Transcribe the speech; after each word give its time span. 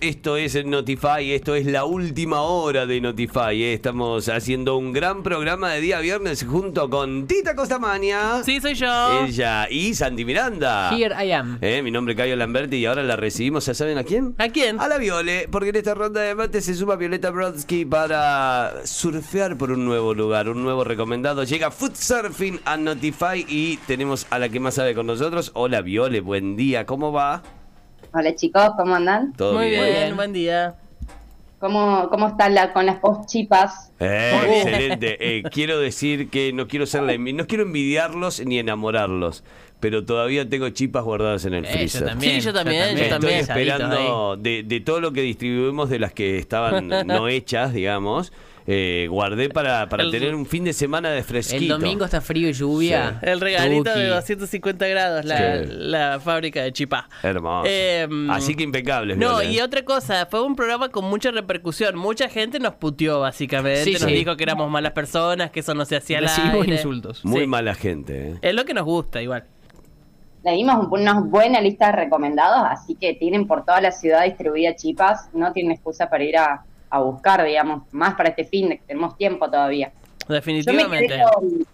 Esto 0.00 0.36
es 0.36 0.62
Notify, 0.64 1.32
esto 1.32 1.54
es 1.54 1.64
la 1.64 1.86
última 1.86 2.42
hora 2.42 2.84
de 2.84 3.00
Notify. 3.00 3.62
eh. 3.62 3.72
Estamos 3.72 4.28
haciendo 4.28 4.76
un 4.76 4.92
gran 4.92 5.22
programa 5.22 5.70
de 5.70 5.80
día 5.80 6.00
viernes 6.00 6.44
junto 6.44 6.90
con 6.90 7.26
Tita 7.26 7.56
Costamania. 7.56 8.42
Sí, 8.44 8.60
soy 8.60 8.74
yo. 8.74 9.24
Ella 9.24 9.66
y 9.70 9.94
Santi 9.94 10.26
Miranda. 10.26 10.90
Here 10.94 11.14
I 11.24 11.32
am. 11.32 11.58
Eh, 11.62 11.80
mi 11.82 11.90
nombre 11.90 12.12
es 12.12 12.18
Cayo 12.18 12.36
Lamberti 12.36 12.76
y 12.76 12.84
ahora 12.84 13.02
la 13.02 13.16
recibimos, 13.16 13.64
¿ya 13.64 13.72
saben 13.72 13.96
a 13.96 14.04
quién? 14.04 14.34
¿A 14.36 14.48
quién? 14.50 14.78
A 14.80 14.86
la 14.86 14.98
Viole, 14.98 15.48
porque 15.50 15.70
en 15.70 15.76
esta 15.76 15.94
ronda 15.94 16.20
de 16.20 16.28
debate 16.28 16.60
se 16.60 16.74
suma 16.74 16.96
Violeta 16.96 17.30
Brodsky 17.30 17.86
para 17.86 18.74
surfear 18.84 19.56
por 19.56 19.72
un 19.72 19.86
nuevo 19.86 20.12
lugar, 20.12 20.50
un 20.50 20.62
nuevo 20.62 20.84
recomendado. 20.84 21.42
Llega 21.44 21.70
Food 21.70 21.94
Surfing 21.94 22.60
a 22.66 22.76
Notify 22.76 23.46
y 23.48 23.78
tenemos 23.86 24.26
a 24.28 24.38
la 24.38 24.50
que 24.50 24.60
más 24.60 24.74
sabe 24.74 24.94
con 24.94 25.06
nosotros. 25.06 25.52
Hola 25.54 25.80
Viole, 25.80 26.20
buen 26.20 26.54
día, 26.54 26.84
¿cómo 26.84 27.12
va? 27.12 27.42
Hola 28.18 28.34
chicos, 28.34 28.70
¿cómo 28.78 28.94
andan? 28.94 29.34
¿Todo 29.34 29.54
Muy 29.54 29.68
bien? 29.68 29.84
bien, 29.84 30.16
buen 30.16 30.32
día. 30.32 30.74
¿Cómo, 31.58 32.08
cómo 32.08 32.28
están 32.28 32.54
la- 32.54 32.72
con 32.72 32.86
las 32.86 32.96
post 32.98 33.28
chipas? 33.28 33.90
Eh, 34.00 34.32
excelente. 34.48 35.16
Eh, 35.38 35.42
quiero 35.52 35.78
decir 35.78 36.30
que 36.30 36.50
no 36.54 36.66
quiero 36.66 36.86
ser 36.86 37.02
la 37.02 37.16
no 37.18 37.46
quiero 37.46 37.64
envidiarlos 37.64 38.42
ni 38.44 38.58
enamorarlos, 38.58 39.44
pero 39.80 40.04
todavía 40.06 40.48
tengo 40.48 40.70
chipas 40.70 41.04
guardadas 41.04 41.44
en 41.44 41.52
el 41.54 41.64
Eh, 41.66 41.68
freezer. 41.68 42.00
yo 42.02 42.06
también, 42.06 42.32
Sí, 42.34 42.40
yo 42.40 42.44
yo 42.46 42.52
también, 42.54 42.80
yo 42.96 43.02
Estoy 43.02 43.08
también. 43.10 43.40
esperando 43.40 44.36
de, 44.38 44.62
de 44.62 44.80
todo 44.80 45.00
lo 45.00 45.12
que 45.12 45.20
distribuimos 45.20 45.90
de 45.90 45.98
las 45.98 46.12
que 46.14 46.38
estaban 46.38 46.88
no 47.06 47.28
hechas, 47.28 47.74
digamos. 47.74 48.32
Eh, 48.66 49.06
guardé 49.08 49.48
para, 49.48 49.88
para 49.88 50.02
El- 50.02 50.10
tener 50.10 50.34
un 50.34 50.44
fin 50.46 50.64
de 50.64 50.72
semana 50.72 51.10
de 51.10 51.22
fresquito. 51.22 51.62
El 51.74 51.80
domingo 51.80 52.04
está 52.04 52.20
frío 52.20 52.48
y 52.48 52.52
lluvia. 52.52 53.18
El 53.22 53.40
regalito 53.40 53.90
Tuki. 53.92 54.00
de 54.00 54.08
250 54.08 54.86
grados, 54.88 55.24
la, 55.24 55.36
Sí. 55.64 55.70
la 55.70 56.20
fábrica 56.20 56.62
de 56.62 56.72
Chipá. 56.72 57.08
Hermoso. 57.22 57.68
Em, 57.70 58.30
Así 58.30 58.54
que 58.56 58.64
impecables. 58.64 59.16
No, 59.16 59.36
Viola, 59.38 59.44
y 59.44 59.58
¿eh? 59.58 59.62
otra 59.62 59.84
cosa, 59.84 60.26
fue 60.26 60.42
un 60.42 60.56
programa 60.56 60.88
con 60.88 61.04
mucha 61.04 61.30
repercusión. 61.30 61.96
Mucha 61.96 62.28
gente 62.28 62.58
nos 62.58 62.74
puteó, 62.74 63.20
básicamente. 63.20 63.84
Sí, 63.84 63.92
nos 63.92 64.02
sí. 64.02 64.12
dijo 64.12 64.36
que 64.36 64.42
éramos 64.42 64.70
malas 64.70 64.92
personas, 64.92 65.50
que 65.50 65.60
eso 65.60 65.74
no 65.74 65.84
se 65.84 65.96
hacía 65.96 66.20
Recibimos 66.20 66.66
insultos. 66.66 67.24
Muy 67.24 67.42
Sí. 67.42 67.46
mala 67.46 67.74
gente. 67.74 68.30
¿eh? 68.30 68.34
Es 68.42 68.54
lo 68.54 68.64
que 68.64 68.74
nos 68.74 68.84
gusta, 68.84 69.22
igual. 69.22 69.44
Le 70.44 70.52
dimos 70.52 70.76
un- 70.86 71.00
una 71.00 71.20
buena 71.20 71.60
lista 71.60 71.86
de 71.86 71.92
recomendados, 71.92 72.66
así 72.70 72.94
que 72.94 73.14
tienen 73.14 73.46
por 73.46 73.64
toda 73.64 73.80
la 73.80 73.90
ciudad 73.90 74.24
distribuida 74.24 74.76
chipas, 74.76 75.28
no 75.32 75.52
tienen 75.52 75.72
excusa 75.72 76.08
para 76.08 76.22
ir 76.24 76.36
a, 76.36 76.64
a 76.96 77.00
buscar, 77.00 77.44
digamos, 77.44 77.82
más 77.92 78.14
para 78.14 78.30
este 78.30 78.44
fin, 78.44 78.68
de 78.68 78.78
que 78.78 78.84
tenemos 78.86 79.16
tiempo 79.16 79.48
todavía. 79.48 79.92
Yo 80.20 80.28
me, 80.28 80.34
Definitivamente. 80.34 81.22
con, 81.32 81.66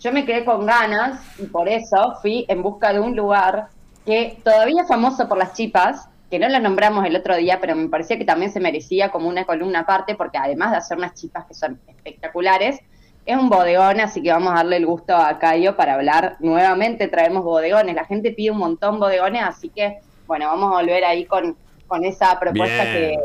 yo 0.00 0.12
me 0.12 0.24
quedé 0.24 0.44
con 0.44 0.66
ganas 0.66 1.20
y 1.38 1.46
por 1.46 1.68
eso 1.68 2.16
fui 2.22 2.44
en 2.48 2.62
busca 2.62 2.92
de 2.92 3.00
un 3.00 3.16
lugar 3.16 3.68
que 4.04 4.38
todavía 4.44 4.82
es 4.82 4.88
famoso 4.88 5.28
por 5.28 5.38
las 5.38 5.54
chipas, 5.54 6.08
que 6.30 6.38
no 6.38 6.48
lo 6.48 6.60
nombramos 6.60 7.04
el 7.04 7.16
otro 7.16 7.36
día, 7.36 7.58
pero 7.60 7.74
me 7.74 7.88
parecía 7.88 8.16
que 8.18 8.24
también 8.24 8.52
se 8.52 8.60
merecía 8.60 9.10
como 9.10 9.28
una 9.28 9.44
columna 9.44 9.80
aparte, 9.80 10.14
porque 10.14 10.38
además 10.38 10.70
de 10.70 10.76
hacer 10.76 10.98
unas 10.98 11.14
chipas 11.14 11.46
que 11.46 11.54
son 11.54 11.80
espectaculares, 11.88 12.80
es 13.26 13.36
un 13.36 13.48
bodegón, 13.48 14.00
así 14.00 14.22
que 14.22 14.30
vamos 14.30 14.52
a 14.52 14.56
darle 14.56 14.76
el 14.76 14.86
gusto 14.86 15.16
a 15.16 15.38
Cayo 15.40 15.76
para 15.76 15.94
hablar 15.94 16.36
nuevamente, 16.38 17.08
traemos 17.08 17.42
bodegones, 17.42 17.96
la 17.96 18.04
gente 18.04 18.30
pide 18.30 18.52
un 18.52 18.58
montón 18.58 19.00
bodegones, 19.00 19.42
así 19.42 19.68
que 19.68 19.98
bueno, 20.26 20.46
vamos 20.46 20.72
a 20.72 20.80
volver 20.80 21.04
ahí 21.04 21.24
con, 21.24 21.56
con 21.86 22.04
esa 22.04 22.38
propuesta 22.38 22.84
Bien. 22.84 22.94
que... 22.94 23.18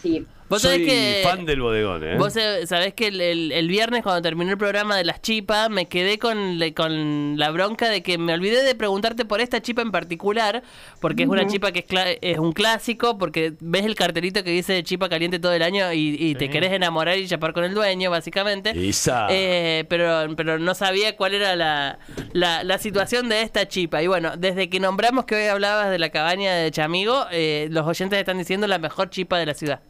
Sí, 0.00 0.26
Vos 0.52 0.60
Soy 0.60 0.72
sabés 0.84 0.86
que. 0.86 1.20
fan 1.24 1.46
del 1.46 1.62
bodegón, 1.62 2.04
¿eh? 2.06 2.16
Vos 2.18 2.34
sabés 2.66 2.92
que 2.92 3.06
el, 3.06 3.20
el- 3.22 3.52
el 3.52 3.68
viernes 3.68 4.02
cuando 4.02 4.20
terminó 4.20 4.50
el 4.50 4.58
programa 4.58 4.98
de 4.98 5.04
las 5.04 5.22
chipas 5.22 5.70
me 5.70 5.86
quedé 5.86 6.18
con, 6.18 6.58
le- 6.58 6.74
con 6.74 7.38
la 7.38 7.50
bronca 7.50 7.88
de 7.88 8.02
que 8.02 8.18
me 8.18 8.34
olvidé 8.34 8.62
de 8.62 8.74
preguntarte 8.74 9.24
por 9.24 9.40
esta 9.40 9.62
chipa 9.62 9.80
en 9.80 9.90
particular, 9.90 10.62
porque 11.00 11.22
es 11.22 11.28
una 11.30 11.46
chipa 11.46 11.72
que 11.72 11.78
es, 11.78 11.86
cla- 11.86 12.18
es 12.20 12.38
un 12.38 12.52
clásico, 12.52 13.16
porque 13.16 13.54
ves 13.60 13.86
el 13.86 13.94
cartelito 13.94 14.44
que 14.44 14.50
dice 14.50 14.82
chipa 14.82 15.08
caliente 15.08 15.38
todo 15.38 15.54
el 15.54 15.62
año 15.62 15.90
y, 15.92 16.16
y 16.20 16.34
te 16.34 16.50
querés 16.50 16.72
enamorar 16.72 17.16
y 17.16 17.26
chapar 17.26 17.54
con 17.54 17.64
el 17.64 17.72
dueño, 17.72 18.10
básicamente. 18.10 18.72
Esa. 18.88 19.28
Eh, 19.30 19.86
pero, 19.88 20.26
pero 20.36 20.58
no 20.58 20.74
sabía 20.74 21.16
cuál 21.16 21.32
era 21.32 21.56
la, 21.56 21.98
la, 22.34 22.62
la 22.62 22.76
situación 22.76 23.30
de 23.30 23.40
esta 23.40 23.66
chipa. 23.68 24.02
Y 24.02 24.06
bueno, 24.06 24.36
desde 24.36 24.68
que 24.68 24.80
nombramos 24.80 25.24
que 25.24 25.34
hoy 25.36 25.46
hablabas 25.46 25.90
de 25.90 25.98
la 25.98 26.10
cabaña 26.10 26.52
de 26.54 26.70
Chamigo, 26.70 27.24
eh, 27.32 27.68
los 27.70 27.86
oyentes 27.86 28.18
están 28.18 28.36
diciendo 28.36 28.66
la 28.66 28.78
mejor 28.78 29.08
chipa 29.08 29.38
de 29.38 29.46
la 29.46 29.54
ciudad. 29.54 29.80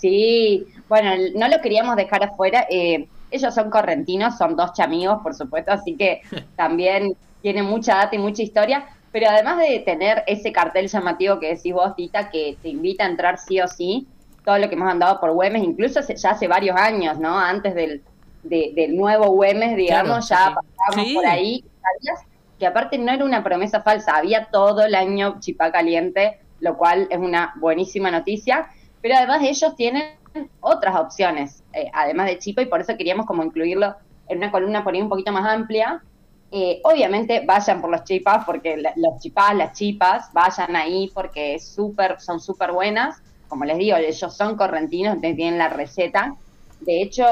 Sí, 0.00 0.66
bueno, 0.88 1.10
no 1.34 1.48
lo 1.48 1.60
queríamos 1.60 1.96
dejar 1.96 2.24
afuera. 2.24 2.66
eh, 2.70 3.08
ellos 3.30 3.54
son 3.54 3.70
correntinos, 3.70 4.38
son 4.38 4.54
dos 4.56 4.72
chamigos, 4.72 5.20
por 5.22 5.34
supuesto, 5.34 5.72
así 5.72 5.96
que 5.96 6.20
también 6.56 7.16
tienen 7.42 7.64
mucha 7.64 7.96
data 7.96 8.14
y 8.14 8.18
mucha 8.18 8.42
historia. 8.42 8.86
Pero 9.12 9.28
además 9.30 9.58
de 9.58 9.80
tener 9.80 10.22
ese 10.26 10.52
cartel 10.52 10.88
llamativo 10.88 11.40
que 11.40 11.54
decís 11.54 11.72
vos, 11.72 11.94
Tita, 11.96 12.28
que 12.30 12.56
te 12.62 12.68
invita 12.68 13.04
a 13.04 13.08
entrar 13.08 13.38
sí 13.38 13.60
o 13.60 13.66
sí, 13.68 14.06
todo 14.44 14.58
lo 14.58 14.68
que 14.68 14.74
hemos 14.74 14.90
andado 14.90 15.18
por 15.20 15.32
Güemes, 15.32 15.62
incluso 15.64 16.00
hace- 16.00 16.16
ya 16.16 16.30
hace 16.30 16.46
varios 16.48 16.76
años, 16.76 17.18
¿no? 17.18 17.36
Antes 17.38 17.74
del, 17.74 18.02
de- 18.42 18.72
del 18.76 18.94
nuevo 18.96 19.28
Güemes, 19.30 19.76
digamos, 19.76 20.28
Claro, 20.28 20.50
ya 20.54 20.60
sí, 20.60 20.66
pasábamos 20.76 21.08
Sí. 21.08 21.14
por 21.14 21.26
ahí. 21.26 21.64
¿sabías? 21.82 22.20
Que 22.58 22.66
aparte 22.66 22.98
no 22.98 23.10
era 23.12 23.24
una 23.24 23.42
promesa 23.42 23.82
falsa, 23.82 24.16
había 24.16 24.46
todo 24.52 24.84
el 24.84 24.94
año 24.94 25.36
chipá 25.40 25.72
caliente, 25.72 26.38
lo 26.60 26.76
cual 26.76 27.06
es 27.10 27.18
una 27.18 27.54
buenísima 27.60 28.10
noticia. 28.10 28.68
Pero 29.02 29.16
además 29.16 29.42
ellos 29.42 29.74
tienen 29.76 30.16
otras 30.60 30.96
opciones, 30.96 31.62
eh, 31.72 31.90
además 31.92 32.26
de 32.26 32.38
Chipa, 32.38 32.62
y 32.62 32.66
por 32.66 32.80
eso 32.80 32.96
queríamos 32.96 33.26
como 33.26 33.42
incluirlo 33.44 33.94
en 34.28 34.38
una 34.38 34.50
columna 34.50 34.84
por 34.84 34.94
ahí 34.94 35.02
un 35.02 35.08
poquito 35.08 35.32
más 35.32 35.46
amplia. 35.46 36.02
Eh, 36.50 36.80
obviamente 36.84 37.42
vayan 37.46 37.80
por 37.80 37.90
los 37.90 38.04
chipas, 38.04 38.44
porque 38.44 38.76
la- 38.76 38.92
los 38.96 39.20
chipas, 39.20 39.54
las 39.54 39.72
chipas, 39.72 40.30
vayan 40.32 40.76
ahí 40.76 41.10
porque 41.14 41.54
es 41.56 41.68
súper, 41.74 42.20
son 42.20 42.40
súper 42.40 42.72
buenas. 42.72 43.22
Como 43.48 43.64
les 43.64 43.78
digo, 43.78 43.96
ellos 43.96 44.36
son 44.36 44.56
correntinos, 44.56 45.14
entonces 45.14 45.36
tienen 45.36 45.58
la 45.58 45.68
receta. 45.68 46.34
De 46.80 47.02
hecho, 47.02 47.24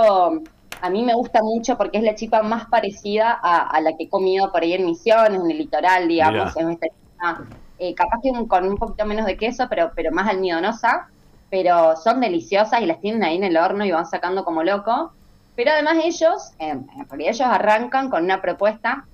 a 0.80 0.90
mí 0.90 1.04
me 1.04 1.14
gusta 1.14 1.42
mucho 1.42 1.76
porque 1.76 1.98
es 1.98 2.04
la 2.04 2.14
chipa 2.14 2.42
más 2.42 2.66
parecida 2.66 3.38
a, 3.42 3.68
a 3.68 3.80
la 3.80 3.96
que 3.96 4.04
he 4.04 4.08
comido 4.08 4.50
por 4.52 4.62
ahí 4.62 4.74
en 4.74 4.86
Misiones, 4.86 5.40
en 5.40 5.50
el 5.50 5.58
litoral, 5.58 6.08
digamos. 6.08 6.56
Es 6.56 6.66
esta 6.68 6.86
eh, 7.78 7.94
capaz 7.94 8.18
que 8.22 8.30
un- 8.30 8.46
con 8.46 8.68
un 8.68 8.76
poquito 8.76 9.04
menos 9.06 9.26
de 9.26 9.36
queso, 9.36 9.66
pero, 9.68 9.92
pero 9.96 10.12
más 10.12 10.28
almidonosa 10.28 11.08
pero 11.54 11.94
son 11.94 12.18
deliciosas 12.18 12.82
y 12.82 12.86
las 12.86 13.00
tienen 13.00 13.22
ahí 13.22 13.36
en 13.36 13.44
el 13.44 13.56
horno 13.56 13.84
y 13.84 13.92
van 13.92 14.06
sacando 14.06 14.44
como 14.44 14.64
loco. 14.64 15.12
Pero 15.54 15.70
además 15.70 15.98
ellos, 16.02 16.50
en, 16.58 16.84
en 16.98 17.20
ellos 17.20 17.40
arrancan 17.42 18.10
con 18.10 18.24
una 18.24 18.42
propuesta, 18.42 19.04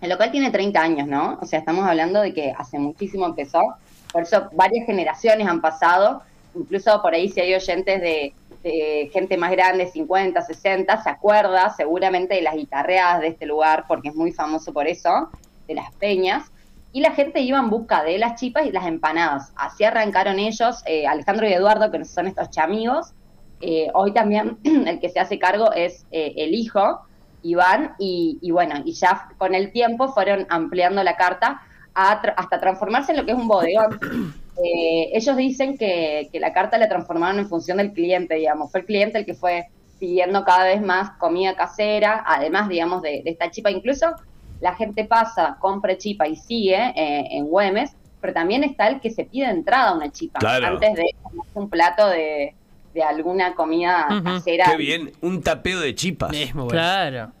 el 0.00 0.10
local 0.10 0.30
tiene 0.30 0.52
30 0.52 0.80
años, 0.80 1.08
¿no? 1.08 1.40
O 1.42 1.44
sea, 1.44 1.58
estamos 1.58 1.84
hablando 1.88 2.20
de 2.20 2.32
que 2.32 2.54
hace 2.56 2.78
muchísimo 2.78 3.26
empezó, 3.26 3.74
por 4.12 4.22
eso 4.22 4.48
varias 4.52 4.86
generaciones 4.86 5.48
han 5.48 5.60
pasado, 5.60 6.22
incluso 6.54 7.02
por 7.02 7.14
ahí 7.14 7.30
si 7.30 7.40
hay 7.40 7.52
oyentes 7.52 8.00
de, 8.00 8.32
de 8.62 9.10
gente 9.12 9.36
más 9.36 9.50
grande, 9.50 9.90
50, 9.90 10.40
60, 10.40 11.02
se 11.02 11.10
acuerda 11.10 11.74
seguramente 11.76 12.36
de 12.36 12.42
las 12.42 12.54
guitarreadas 12.54 13.22
de 13.22 13.26
este 13.26 13.44
lugar, 13.44 13.86
porque 13.88 14.10
es 14.10 14.14
muy 14.14 14.30
famoso 14.30 14.72
por 14.72 14.86
eso, 14.86 15.30
de 15.66 15.74
las 15.74 15.92
peñas 15.94 16.44
y 16.92 17.00
la 17.00 17.12
gente 17.12 17.40
iba 17.40 17.58
en 17.58 17.70
busca 17.70 18.02
de 18.02 18.18
las 18.18 18.40
chipas 18.40 18.66
y 18.66 18.72
las 18.72 18.86
empanadas. 18.86 19.52
Así 19.56 19.84
arrancaron 19.84 20.38
ellos, 20.38 20.82
eh, 20.86 21.06
Alejandro 21.06 21.48
y 21.48 21.52
Eduardo, 21.52 21.90
que 21.90 22.04
son 22.04 22.26
estos 22.26 22.50
chamigos. 22.50 23.12
Eh, 23.60 23.88
hoy 23.94 24.12
también 24.12 24.58
el 24.64 24.98
que 25.00 25.08
se 25.10 25.20
hace 25.20 25.38
cargo 25.38 25.72
es 25.72 26.06
eh, 26.10 26.32
el 26.36 26.54
hijo, 26.54 27.00
Iván, 27.42 27.94
y, 27.98 28.38
y 28.40 28.50
bueno, 28.50 28.76
y 28.84 28.92
ya 28.92 29.28
con 29.38 29.54
el 29.54 29.70
tiempo 29.72 30.08
fueron 30.12 30.46
ampliando 30.48 31.02
la 31.02 31.16
carta 31.16 31.60
a 31.94 32.20
tra- 32.22 32.34
hasta 32.36 32.60
transformarse 32.60 33.12
en 33.12 33.18
lo 33.18 33.24
que 33.26 33.32
es 33.32 33.38
un 33.38 33.48
bodegón. 33.48 33.98
Eh, 34.60 35.16
ellos 35.16 35.36
dicen 35.36 35.78
que, 35.78 36.28
que 36.32 36.40
la 36.40 36.52
carta 36.52 36.78
la 36.78 36.88
transformaron 36.88 37.38
en 37.38 37.48
función 37.48 37.76
del 37.78 37.92
cliente, 37.92 38.34
digamos. 38.34 38.72
Fue 38.72 38.80
el 38.80 38.86
cliente 38.86 39.16
el 39.18 39.24
que 39.24 39.34
fue 39.34 39.66
pidiendo 40.00 40.44
cada 40.44 40.64
vez 40.64 40.82
más 40.82 41.10
comida 41.20 41.54
casera, 41.54 42.24
además, 42.26 42.68
digamos, 42.68 43.00
de, 43.02 43.22
de 43.22 43.30
esta 43.30 43.52
chipa. 43.52 43.70
Incluso 43.70 44.16
la 44.60 44.74
gente 44.74 45.04
pasa, 45.04 45.56
compra 45.60 45.96
chipa 45.96 46.26
y 46.28 46.36
sigue 46.36 46.74
eh, 46.96 47.28
en 47.30 47.46
Güemes, 47.46 47.92
pero 48.20 48.32
también 48.34 48.64
está 48.64 48.88
el 48.88 49.00
que 49.00 49.10
se 49.10 49.24
pide 49.24 49.46
entrada 49.48 49.90
a 49.90 49.94
una 49.94 50.10
chipa 50.10 50.38
Claro. 50.40 50.66
antes 50.66 50.94
de 50.94 51.04
comerse 51.22 51.50
un 51.54 51.70
plato 51.70 52.08
de, 52.08 52.54
de 52.94 53.02
alguna 53.02 53.54
comida 53.54 54.06
Ujú. 54.10 54.24
casera. 54.24 54.64
Qué 54.70 54.76
bien, 54.76 55.12
un 55.22 55.42
tapeo 55.42 55.78
de 55.80 55.94
chipas. 55.94 56.32
Es 56.34 56.54
muy 56.54 56.64
bueno. 56.64 56.70
Claro. 56.80 57.32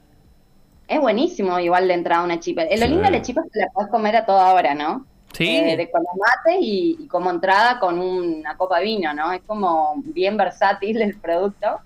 Es 0.86 1.00
buenísimo 1.00 1.58
igual 1.58 1.86
de 1.88 1.94
entrada 1.94 2.22
a 2.22 2.24
una 2.24 2.40
chipa. 2.40 2.62
Eh, 2.62 2.78
Lo 2.78 2.84
Sí. 2.86 2.88
lindo 2.92 3.04
de 3.04 3.10
la 3.10 3.22
chipa 3.22 3.42
es 3.44 3.52
que 3.52 3.58
la 3.60 3.66
podés 3.74 3.90
comer 3.90 4.16
a 4.16 4.24
toda 4.24 4.54
hora, 4.54 4.74
¿no? 4.74 5.04
Sí. 5.34 5.46
Eh, 5.56 5.76
de 5.76 5.90
con 5.90 6.00
los 6.02 6.12
mates 6.16 6.62
y, 6.62 6.96
y 7.00 7.06
como 7.08 7.30
entrada 7.30 7.78
con 7.78 7.98
una 7.98 8.56
copa 8.56 8.78
de 8.78 8.84
vino, 8.84 9.12
¿no? 9.12 9.30
Es 9.32 9.42
como 9.46 9.94
bien 10.06 10.36
versátil 10.38 11.02
el 11.02 11.16
producto. 11.18 11.80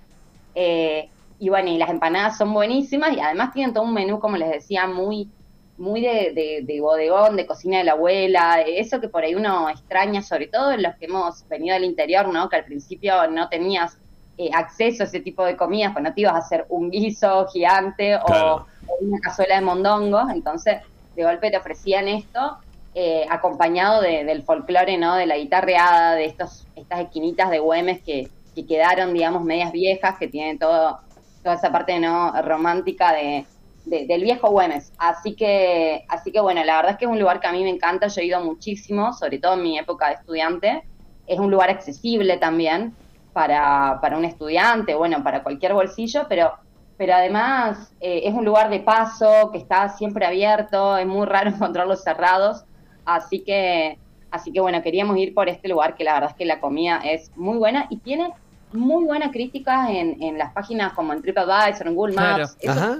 Eh, 0.55 1.09
y 1.45 1.49
bueno, 1.49 1.71
y 1.71 1.79
las 1.79 1.91
empanadas 1.91 2.37
son 2.39 2.53
buenísimas 2.55 3.17
y 3.17 3.21
además 3.21 3.53
tienen 3.53 3.75
todo 3.75 3.85
un 3.85 3.95
menú, 3.95 4.21
como 4.21 4.37
les 4.37 4.51
decía, 4.51 4.87
muy 4.87 5.33
muy 5.77 6.01
de, 6.03 6.33
de- 6.35 6.61
de 6.65 6.81
bodegón, 6.81 7.37
de 7.37 7.47
cocina 7.47 7.79
de 7.79 7.85
la 7.85 7.93
abuela, 7.93 8.61
eso 8.63 9.01
que 9.01 9.09
por 9.09 9.25
ahí 9.25 9.35
uno 9.35 9.69
extraña, 9.71 10.23
sobre 10.23 10.47
todo 10.49 10.71
en 10.73 10.83
los 10.83 10.95
que 10.99 11.07
hemos 11.07 11.47
venido 11.49 11.75
del 11.75 11.85
interior, 11.85 12.29
¿no? 12.29 12.49
Que 12.49 12.57
al 12.57 12.65
principio 12.65 13.27
no 13.29 13.49
tenías 13.49 13.99
eh, 14.37 14.51
acceso 14.55 15.03
a 15.03 15.07
ese 15.07 15.21
tipo 15.21 15.45
de 15.45 15.57
comidas, 15.57 15.93
pues 15.93 16.05
no 16.05 16.15
te 16.15 16.21
ibas 16.23 16.35
a 16.35 16.39
hacer 16.39 16.67
un 16.69 16.91
guiso 16.91 17.47
gigante 17.53 18.17
o, 18.17 18.65
una 19.01 19.19
cazuela 19.21 19.57
de 19.57 19.63
mondongos, 19.63 20.31
entonces 20.33 20.81
de 21.15 21.25
golpe 21.25 21.51
te 21.51 21.57
ofrecían 21.59 22.07
esto 22.09 22.59
eh, 22.95 23.27
acompañado 23.31 24.01
de- 24.03 24.25
del 24.25 24.45
folclore, 24.45 24.99
¿no? 24.99 25.17
De 25.17 25.27
la 25.27 25.37
guitarreada, 25.39 26.15
de 26.15 26.27
estos, 26.27 26.69
estas 26.75 27.01
esquinitas 27.01 27.51
de 27.51 27.59
Güemes 27.59 28.03
que, 28.05 28.33
que 28.55 28.67
quedaron, 28.67 29.13
digamos, 29.15 29.43
medias 29.45 29.73
viejas, 29.73 30.17
que 30.19 30.29
tienen 30.29 30.59
todo, 30.59 31.01
toda 31.43 31.57
esa 31.57 31.73
parte, 31.73 31.99
¿no? 32.01 32.33
Romántica 32.43 33.13
de, 33.13 33.49
de- 33.85 34.07
del 34.07 34.23
viejo 34.23 34.51
Güemes. 34.51 34.93
Así 34.99 35.35
que, 35.37 36.05
así 36.09 36.33
que 36.33 36.41
bueno, 36.41 36.65
la 36.65 36.77
verdad 36.77 36.93
es 36.93 36.99
que 36.99 37.05
es 37.07 37.11
un 37.11 37.19
lugar 37.21 37.41
que 37.41 37.47
a 37.49 37.53
mí 37.53 37.63
me 37.63 37.71
encanta, 37.71 38.09
yo 38.09 38.21
he 38.21 38.27
ido 38.27 38.43
muchísimo, 38.45 39.13
sobre 39.13 39.39
todo 39.39 39.55
en 39.55 39.63
mi 39.63 39.79
época 39.79 40.09
de 40.09 40.15
estudiante. 40.15 40.83
Es 41.27 41.39
un 41.39 41.51
lugar 41.51 41.71
accesible 41.71 42.37
también 42.39 42.99
para, 43.33 43.99
para 44.03 44.19
un 44.19 44.25
estudiante, 44.25 44.95
bueno, 44.95 45.23
para 45.25 45.43
cualquier 45.43 45.73
bolsillo, 45.75 46.27
pero, 46.29 46.53
pero 46.97 47.15
además 47.15 47.95
eh, 48.01 48.23
es 48.25 48.35
un 48.35 48.45
lugar 48.45 48.71
de 48.71 48.81
paso 48.81 49.51
que 49.53 49.59
está 49.59 49.89
siempre 49.91 50.27
abierto, 50.27 50.97
es 50.99 51.07
muy 51.07 51.27
raro 51.27 51.51
encontrarlos 51.55 52.03
cerrados, 52.03 52.65
así 53.05 53.45
que, 53.45 53.99
así 54.31 54.53
que 54.53 54.61
bueno, 54.61 54.83
queríamos 54.83 55.17
ir 55.19 55.35
por 55.35 55.49
este 55.49 55.69
lugar 55.69 55.95
que 55.97 56.05
la 56.05 56.15
verdad 56.15 56.31
es 56.31 56.37
que 56.37 56.45
la 56.45 56.61
comida 56.61 57.01
es 57.05 57.31
muy 57.35 57.59
buena 57.59 57.87
y 57.91 58.01
tiene 58.01 58.33
muy 58.73 59.05
buenas 59.05 59.31
críticas 59.33 59.91
en, 59.91 60.23
en 60.23 60.39
las 60.39 60.53
páginas 60.53 60.93
como 60.95 61.13
en 61.13 61.23
TripAdvisor, 61.23 61.87
en 61.87 61.95
Google 61.95 62.15
Claro. 62.15 62.45
Maps, 62.45 62.57
eso 62.61 62.73
Ajá. 62.73 62.99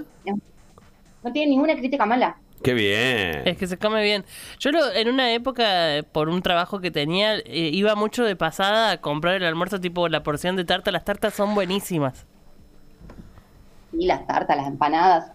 no 1.23 1.31
tiene 1.31 1.51
ninguna 1.51 1.75
crítica 1.75 2.05
mala. 2.05 2.37
Qué 2.63 2.73
bien. 2.73 3.41
Es 3.45 3.57
que 3.57 3.67
se 3.67 3.77
come 3.77 4.01
bien. 4.03 4.23
Yo 4.59 4.71
lo- 4.71 4.91
en 4.93 5.09
una 5.09 5.33
época, 5.33 5.65
por 6.13 6.29
un 6.29 6.41
trabajo 6.41 6.79
que 6.79 6.91
tenía, 6.91 7.35
eh, 7.35 7.43
iba 7.73 7.93
mucho 7.95 8.23
de 8.23 8.37
pasada 8.37 8.91
a 8.91 9.01
comprar 9.01 9.35
el 9.35 9.43
almuerzo 9.43 9.81
tipo 9.81 10.07
la 10.07 10.23
porción 10.23 10.55
de 10.55 10.63
tarta. 10.63 10.91
Las 10.91 11.03
tartas 11.03 11.33
son 11.33 11.55
buenísimas. 11.55 12.25
y 13.91 14.05
las 14.07 14.25
tartas, 14.25 14.57
las 14.57 14.67
empanadas. 14.67 15.31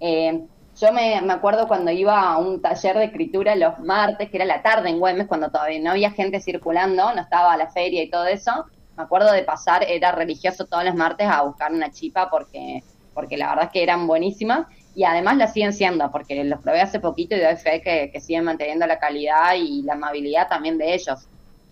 Eh, 0.00 0.42
yo 0.80 0.92
me, 0.92 1.20
me 1.22 1.32
acuerdo 1.32 1.66
cuando 1.68 1.90
iba 1.90 2.20
a 2.20 2.36
un 2.38 2.60
taller 2.60 2.96
de 2.98 3.04
escritura 3.04 3.54
los 3.56 3.78
martes, 3.78 4.28
que 4.30 4.36
era 4.36 4.44
la 4.44 4.62
tarde 4.62 4.90
en 4.90 4.98
Güemes, 4.98 5.26
cuando 5.28 5.50
todavía 5.50 5.80
no 5.80 5.90
había 5.92 6.10
gente 6.10 6.40
circulando, 6.40 7.14
no 7.14 7.20
estaba 7.22 7.56
la 7.56 7.70
feria 7.70 8.02
y 8.02 8.10
todo 8.10 8.26
eso. 8.26 8.66
Me 9.02 9.06
acuerdo 9.06 9.32
de 9.32 9.42
pasar, 9.42 9.82
era 9.82 10.12
religioso 10.12 10.64
todos 10.64 10.84
los 10.84 10.94
martes 10.94 11.26
a 11.26 11.42
buscar 11.42 11.72
una 11.72 11.90
chipa 11.90 12.30
porque, 12.30 12.84
porque 13.14 13.36
la 13.36 13.48
verdad 13.48 13.64
es 13.64 13.70
que 13.72 13.82
eran 13.82 14.06
buenísimas 14.06 14.68
y 14.94 15.02
además 15.02 15.38
las 15.38 15.52
siguen 15.52 15.72
siendo, 15.72 16.08
porque 16.12 16.44
los 16.44 16.60
probé 16.60 16.82
hace 16.82 17.00
poquito 17.00 17.34
y 17.34 17.40
doy 17.40 17.56
fe 17.56 17.82
que, 17.82 18.10
que 18.12 18.20
siguen 18.20 18.44
manteniendo 18.44 18.86
la 18.86 19.00
calidad 19.00 19.56
y 19.56 19.82
la 19.82 19.94
amabilidad 19.94 20.46
también 20.46 20.78
de 20.78 20.94
ellos. 20.94 21.26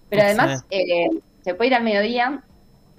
Pero 0.08 0.22
además, 0.22 0.64
eh, 0.70 1.08
se 1.42 1.54
puede 1.54 1.68
ir 1.68 1.74
al 1.76 1.84
mediodía, 1.84 2.42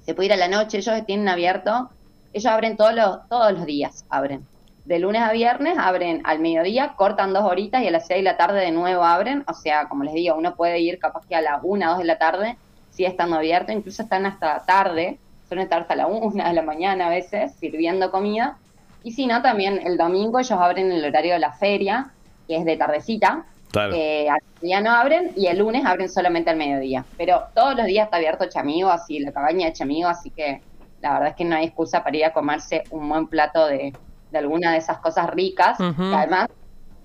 se 0.06 0.14
puede 0.14 0.28
ir 0.28 0.34
a 0.34 0.38
la 0.38 0.48
noche, 0.48 0.78
ellos 0.78 1.06
tienen 1.06 1.28
abierto, 1.28 1.90
ellos 2.32 2.46
abren 2.46 2.78
todos 2.78 2.94
los, 2.94 3.28
todos 3.28 3.52
los 3.52 3.66
días, 3.66 4.06
abren. 4.08 4.48
De 4.86 4.98
lunes 4.98 5.24
a 5.24 5.34
viernes 5.34 5.78
abren 5.78 6.22
al 6.24 6.40
mediodía, 6.40 6.94
cortan 6.96 7.34
dos 7.34 7.44
horitas 7.44 7.84
y 7.84 7.88
a 7.90 7.92
las 7.92 8.08
seis 8.08 8.20
de 8.20 8.32
la 8.32 8.38
tarde 8.38 8.62
de 8.62 8.72
nuevo 8.72 9.04
abren. 9.04 9.44
O 9.50 9.54
sea, 9.54 9.90
como 9.90 10.06
les 10.06 10.14
digo, 10.14 10.36
uno 10.36 10.56
puede 10.56 10.80
ir 10.80 11.00
capaz 11.00 11.26
que 11.28 11.36
a 11.36 11.42
las 11.42 11.60
una, 11.64 11.90
dos 11.90 11.98
de 11.98 12.06
la 12.06 12.18
tarde, 12.18 12.56
sigue 12.92 13.10
estando 13.10 13.38
abierto, 13.38 13.72
incluso 13.72 14.04
están 14.04 14.26
hasta 14.26 14.64
tarde, 14.66 15.18
suelen 15.48 15.64
estar 15.64 15.82
hasta 15.82 15.96
la 15.96 16.08
una 16.08 16.48
de 16.48 16.54
la 16.54 16.62
mañana 16.62 17.08
a 17.08 17.10
veces, 17.10 17.54
sirviendo 17.56 18.12
comida. 18.12 18.58
Y 19.04 19.12
si 19.14 19.26
no, 19.26 19.42
también 19.42 19.82
el 19.86 19.98
domingo 19.98 20.40
ellos 20.40 20.52
abren 20.60 20.92
el 20.92 21.04
horario 21.04 21.34
de 21.34 21.40
la 21.40 21.52
feria, 21.54 22.12
que 22.48 22.58
es 22.58 22.66
de 22.66 22.78
tardecita, 22.78 23.46
Claro. 23.72 23.94
eh, 23.96 24.30
al 24.30 24.42
día 24.60 24.82
no 24.82 24.92
abren 24.92 25.32
y 25.38 25.48
el 25.48 25.60
lunes 25.60 25.86
abren 25.86 26.10
solamente 26.10 26.50
al 26.50 26.58
mediodía. 26.58 27.06
Pero 27.18 27.44
todos 27.56 27.76
los 27.76 27.86
días 27.86 28.06
está 28.06 28.18
abierto 28.18 28.46
Chamigo, 28.50 28.90
así 28.90 29.20
la 29.20 29.32
cabaña 29.32 29.68
de 29.68 29.74
Chamigo, 29.74 30.10
así 30.10 30.30
que 30.30 30.62
la 31.00 31.14
verdad 31.14 31.30
es 31.30 31.36
que 31.36 31.46
no 31.46 31.56
hay 31.56 31.66
excusa 31.68 32.04
para 32.04 32.18
ir 32.18 32.26
a 32.26 32.34
comerse 32.34 32.84
un 32.92 33.08
buen 33.08 33.28
plato 33.28 33.66
de, 33.68 33.96
de 34.30 34.38
alguna 34.38 34.74
de 34.74 34.78
esas 34.78 35.00
cosas 35.00 35.30
ricas, 35.30 35.78
que 35.78 36.16
además 36.16 36.48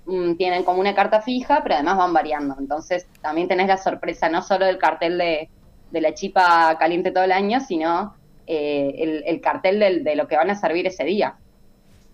mm, 0.05 0.35
tienen 0.35 0.63
como 0.63 0.81
una 0.81 0.93
carta 0.93 1.21
fija, 1.21 1.61
pero 1.63 1.75
además 1.75 1.97
van 1.97 2.13
variando. 2.13 2.55
Entonces 2.59 3.07
también 3.21 3.47
tenés 3.47 3.67
la 3.67 3.77
sorpresa 3.77 4.29
no 4.29 4.41
solo 4.41 4.65
del 4.65 4.77
cartel 4.77 5.17
de, 5.17 5.49
de 5.91 6.01
la 6.01 6.13
chipa 6.13 6.77
caliente 6.79 7.11
todo 7.11 7.23
el 7.23 7.31
año, 7.31 7.59
sino 7.61 8.15
eh, 8.45 8.93
el, 8.97 9.23
el 9.25 9.41
cartel 9.41 9.79
del- 9.79 10.03
de 10.03 10.15
lo 10.15 10.27
que 10.27 10.35
van 10.37 10.49
a 10.49 10.55
servir 10.55 10.87
ese 10.87 11.03
día. 11.03 11.35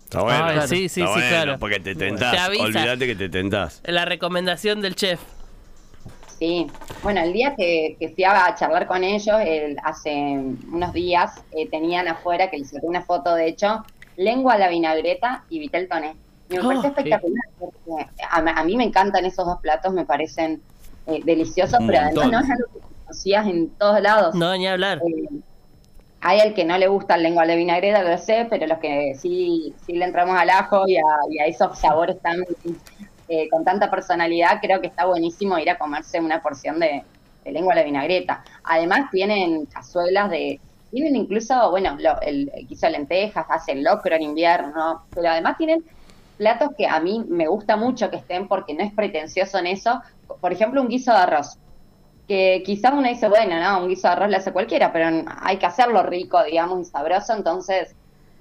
Está 0.04 0.22
bueno. 0.22 0.44
Ay, 0.44 0.60
sí, 0.68 0.88
sí, 0.88 1.00
Está 1.02 1.14
sí, 1.14 1.20
bueno, 1.20 1.28
claro. 1.28 1.58
Porque 1.58 1.76
te 1.80 1.94
Te 1.94 2.06
tentás. 2.06 2.38
avisa. 2.38 2.64
Olvídate 2.64 3.06
que 3.06 3.16
te 3.16 3.28
tentás. 3.28 3.80
La 3.84 4.04
recomendación 4.04 4.80
del 4.80 4.94
chef. 4.94 5.20
Sí, 6.38 6.66
bueno, 7.02 7.20
el 7.20 7.32
día 7.32 7.54
que, 7.56 7.96
que 7.98 8.08
fui 8.10 8.24
a 8.24 8.54
charlar 8.56 8.86
con 8.86 9.04
ellos, 9.04 9.36
el- 9.44 9.76
hace 9.84 10.12
unos 10.72 10.92
días, 10.92 11.32
eh, 11.52 11.68
tenían 11.68 12.08
afuera, 12.08 12.50
que 12.50 12.58
les 12.58 12.70
saqué 12.70 12.86
una 12.86 13.02
foto 13.02 13.34
de 13.34 13.46
hecho, 13.48 13.84
lengua 14.16 14.54
a 14.54 14.58
la 14.58 14.68
vinagreta 14.68 15.44
y 15.48 15.58
vitel 15.60 15.88
toné. 15.88 16.14
Me 16.48 16.58
Oh, 16.60 16.64
pareció 16.68 16.88
espectacular, 16.90 17.44
porque 17.58 18.06
a, 18.28 18.36
a 18.60 18.64
mí 18.64 18.76
me 18.76 18.84
encantan 18.84 19.24
esos 19.24 19.46
dos 19.46 19.58
platos, 19.60 19.92
me 19.94 20.04
parecen 20.04 20.60
eh, 21.06 21.20
deliciosos, 21.24 21.80
Un 21.80 21.86
pero 21.86 22.00
además 22.00 22.30
no 22.30 22.40
es 22.40 22.50
algo 22.50 22.64
que 22.72 22.93
en 23.46 23.76
todos 23.76 24.00
lados. 24.00 24.36
No, 24.36 24.54
ni 24.56 24.66
hablar. 24.66 25.00
Eh, 25.00 25.40
hay 26.20 26.40
el 26.40 26.54
que 26.54 26.64
no 26.64 26.78
le 26.78 26.88
gusta 26.88 27.16
el 27.16 27.22
lengua 27.22 27.42
a 27.44 27.46
la 27.46 27.54
vinagreta, 27.56 28.02
lo 28.02 28.16
sé, 28.18 28.46
pero 28.50 28.66
los 28.66 28.78
que 28.78 29.14
sí, 29.20 29.76
sí 29.84 29.92
le 29.94 30.06
entramos 30.06 30.36
al 30.38 30.50
ajo 30.50 30.84
y 30.88 30.96
a, 30.96 31.02
y 31.30 31.38
a 31.40 31.46
esos 31.46 31.78
sabores 31.80 32.20
tan 32.22 32.36
eh, 33.28 33.48
con 33.50 33.64
tanta 33.64 33.90
personalidad, 33.90 34.60
creo 34.62 34.80
que 34.80 34.88
está 34.88 35.06
buenísimo 35.06 35.58
ir 35.58 35.70
a 35.70 35.78
comerse 35.78 36.20
una 36.20 36.42
porción 36.42 36.80
de, 36.80 37.02
de 37.44 37.52
lengua 37.52 37.74
a 37.74 37.76
la 37.78 37.84
vinagreta. 37.84 38.44
Además 38.64 39.10
tienen 39.12 39.66
cazuelas 39.66 40.30
de, 40.30 40.62
tienen 40.90 41.16
incluso, 41.16 41.70
bueno, 41.70 41.96
lo- 42.00 42.20
el, 42.22 42.50
de 42.68 42.90
lentejas, 42.90 43.46
hacen 43.50 43.84
locro 43.84 44.14
en 44.16 44.22
invierno, 44.22 45.02
pero 45.14 45.28
además 45.30 45.56
tienen 45.58 45.80
platos 46.36 46.70
que 46.76 46.86
a 46.86 47.00
mí 47.00 47.24
me 47.28 47.46
gusta 47.48 47.76
mucho 47.76 48.10
que 48.10 48.16
estén 48.18 48.48
porque 48.48 48.74
no 48.74 48.84
es 48.84 48.92
pretencioso 48.94 49.58
en 49.58 49.66
eso. 49.68 50.00
Por 50.40 50.52
ejemplo, 50.52 50.82
un 50.82 50.88
guiso 50.88 51.12
de 51.12 51.18
arroz 51.18 51.58
que 52.26 52.62
quizás 52.64 52.92
uno 52.94 53.08
dice, 53.08 53.28
bueno, 53.28 53.60
no, 53.60 53.82
un 53.82 53.88
guiso 53.88 54.08
de 54.08 54.14
arroz 54.14 54.30
lo 54.30 54.36
hace 54.36 54.52
cualquiera, 54.52 54.92
pero 54.92 55.24
hay 55.42 55.58
que 55.58 55.66
hacerlo 55.66 56.02
rico, 56.02 56.42
digamos, 56.44 56.80
y 56.86 56.90
sabroso, 56.90 57.34
entonces 57.34 57.96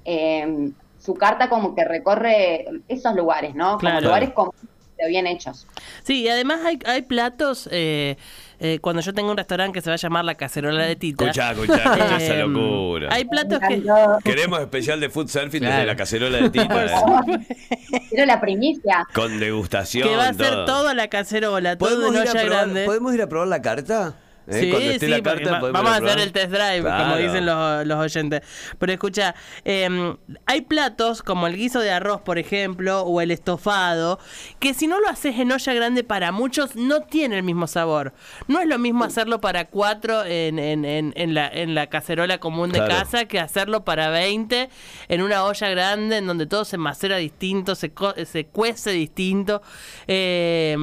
eh, 0.06 0.71
su 0.97 1.13
carta 1.15 1.50
como 1.50 1.75
que 1.75 1.83
recorre 1.85 2.65
esos 2.88 3.15
lugares, 3.15 3.56
¿no? 3.56 3.71
Como 3.74 3.80
Claro. 3.80 4.01
lugares 4.01 4.31
comunes, 4.33 4.53
pero 4.95 5.09
bien 5.09 5.27
hechos. 5.27 5.68
Sí, 6.03 6.21
y 6.24 6.30
además 6.30 6.62
hay, 6.65 6.80
hay 6.85 7.01
platos. 7.03 7.68
eh, 7.71 8.18
eh, 8.65 8.80
cuando 8.80 9.01
yo 9.01 9.13
tengo 9.13 9.30
un 9.30 9.36
restaurante 9.36 9.74
que 9.74 9.81
se 9.81 9.89
va 9.89 9.95
a 9.95 9.98
llamar 9.98 10.24
La 10.24 10.36
Cacerola 10.36 10.86
de 10.86 10.95
Tita. 10.95 11.25
Escuchá, 11.25 11.51
escuchá, 11.51 11.75
escuchá 11.75 12.15
esa 12.15 12.36
eh, 12.36 12.48
locura. 12.48 13.10
Hay 13.12 13.25
platos 13.25 13.60
que. 13.60 13.83
Queremos 14.24 14.62
especial 14.62 15.01
de 15.01 15.10
food 15.10 15.27
surfing 15.27 15.62
desde 15.62 15.86
la 15.86 15.98
cacerola 15.98 16.38
de 16.38 16.50
Tita. 16.50 16.86
eh. 16.86 17.99
Quiero 18.09 18.26
la 18.26 18.40
primicia. 18.40 19.06
Con 19.14 19.38
degustación. 19.38 20.07
Que 20.07 20.16
va 20.16 20.30
a 20.30 20.33
ser 20.33 20.49
todo. 20.49 20.66
todo 20.66 20.88
a 20.88 20.94
la 20.94 21.09
cacerola, 21.09 21.78
todo 21.78 21.90
en 21.90 21.95
¿Podemos 21.95 22.14
ir, 22.14 22.19
a 22.19 22.21
olla 22.21 22.31
probar, 22.31 22.49
grande. 22.49 22.85
¿Podemos 22.85 23.14
ir 23.14 23.21
a 23.21 23.28
probar 23.28 23.47
la 23.49 23.61
carta? 23.61 24.16
¿Eh? 24.47 24.59
Sí, 24.97 25.00
sí, 25.00 25.07
la 25.07 25.21
carta, 25.21 25.59
vamos 25.59 25.92
a 25.92 25.95
hacer 25.97 26.19
el 26.19 26.31
test 26.33 26.52
drive, 26.52 26.81
como 26.83 27.16
dicen 27.18 27.45
los, 27.45 27.85
los 27.88 27.97
oyentes. 27.97 28.42
Pero 28.78 28.92
escucha, 28.92 29.35
eh, 29.64 30.16
hay 30.45 30.62
platos 30.62 31.21
como 31.23 31.47
el 31.47 31.56
guiso 31.56 31.80
de 31.80 31.92
arroz, 31.92 32.21
por 32.21 32.38
ejemplo, 32.38 33.02
o 33.04 33.21
el 33.21 33.31
estofado, 33.31 34.19
que 34.59 34.73
si 34.73 34.88
no 34.88 35.00
lo 35.00 35.07
haces 35.07 35.40
en 35.40 35.52
olla 35.52 35.73
grande 35.73 36.04
para 36.04 36.31
muchos, 36.31 36.76
no 36.76 37.02
tiene 37.04 37.38
el 37.38 37.44
mismo 37.44 37.68
sabor. 37.68 38.14
No 38.47 38.59
es 38.59 38.68
lo 38.68 38.78
mismo 38.80 39.06
hacerlo 39.06 39.40
para 39.40 39.66
cuatro 39.66 40.26
en, 40.26 40.59
en, 40.59 40.83
en, 40.83 41.14
en 41.16 41.33
la, 41.33 41.47
en 41.47 41.73
la 41.76 41.88
cacerola 41.88 42.38
común 42.40 42.69
de 42.71 42.80
Claro. 42.80 42.95
casa 42.95 43.26
que 43.26 43.40
hacerlo 43.40 43.85
para 43.85 44.09
20 44.09 44.69
en 45.07 45.21
una 45.21 45.45
olla 45.45 45.69
grande 45.69 46.18
en 46.18 46.28
donde 46.28 46.47
todo 46.47 46.66
se 46.66 46.78
macera 46.78 47.16
distinto, 47.18 47.76
se, 47.76 47.92
co- 47.94 48.14
se 48.26 48.45
cuece 48.47 48.92
distinto. 48.92 49.62
Eh, 50.07 50.76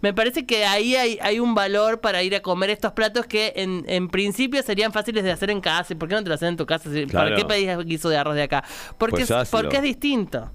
me 0.00 0.12
parece 0.12 0.46
que 0.46 0.64
ahí 0.66 0.96
hay, 0.96 1.18
hay 1.22 1.38
un 1.38 1.54
valor 1.54 2.00
para 2.00 2.22
ir 2.22 2.34
a 2.34 2.40
comer 2.40 2.70
estos 2.70 2.90
platos 2.92 3.03
que 3.12 3.52
en, 3.56 3.84
en 3.88 4.08
principio 4.08 4.62
serían 4.62 4.92
fáciles 4.92 5.24
de 5.24 5.32
hacer 5.32 5.50
en 5.50 5.60
casa. 5.60 5.92
¿Y 5.92 5.96
por 5.96 6.08
qué 6.08 6.14
no 6.14 6.22
te 6.22 6.28
lo 6.28 6.34
hacen 6.34 6.48
en 6.48 6.56
tu 6.56 6.66
casa? 6.66 6.88
¿Para 6.90 7.06
Claro. 7.06 7.36
qué 7.36 7.44
pedís 7.44 7.76
guiso 7.86 8.08
de 8.08 8.16
arroz 8.16 8.34
de 8.34 8.42
acá? 8.44 8.64
Porque, 8.98 9.24
Pues 9.26 9.30
es, 9.30 9.48
porque 9.50 9.76
es 9.76 9.82
distinto. 9.82 10.50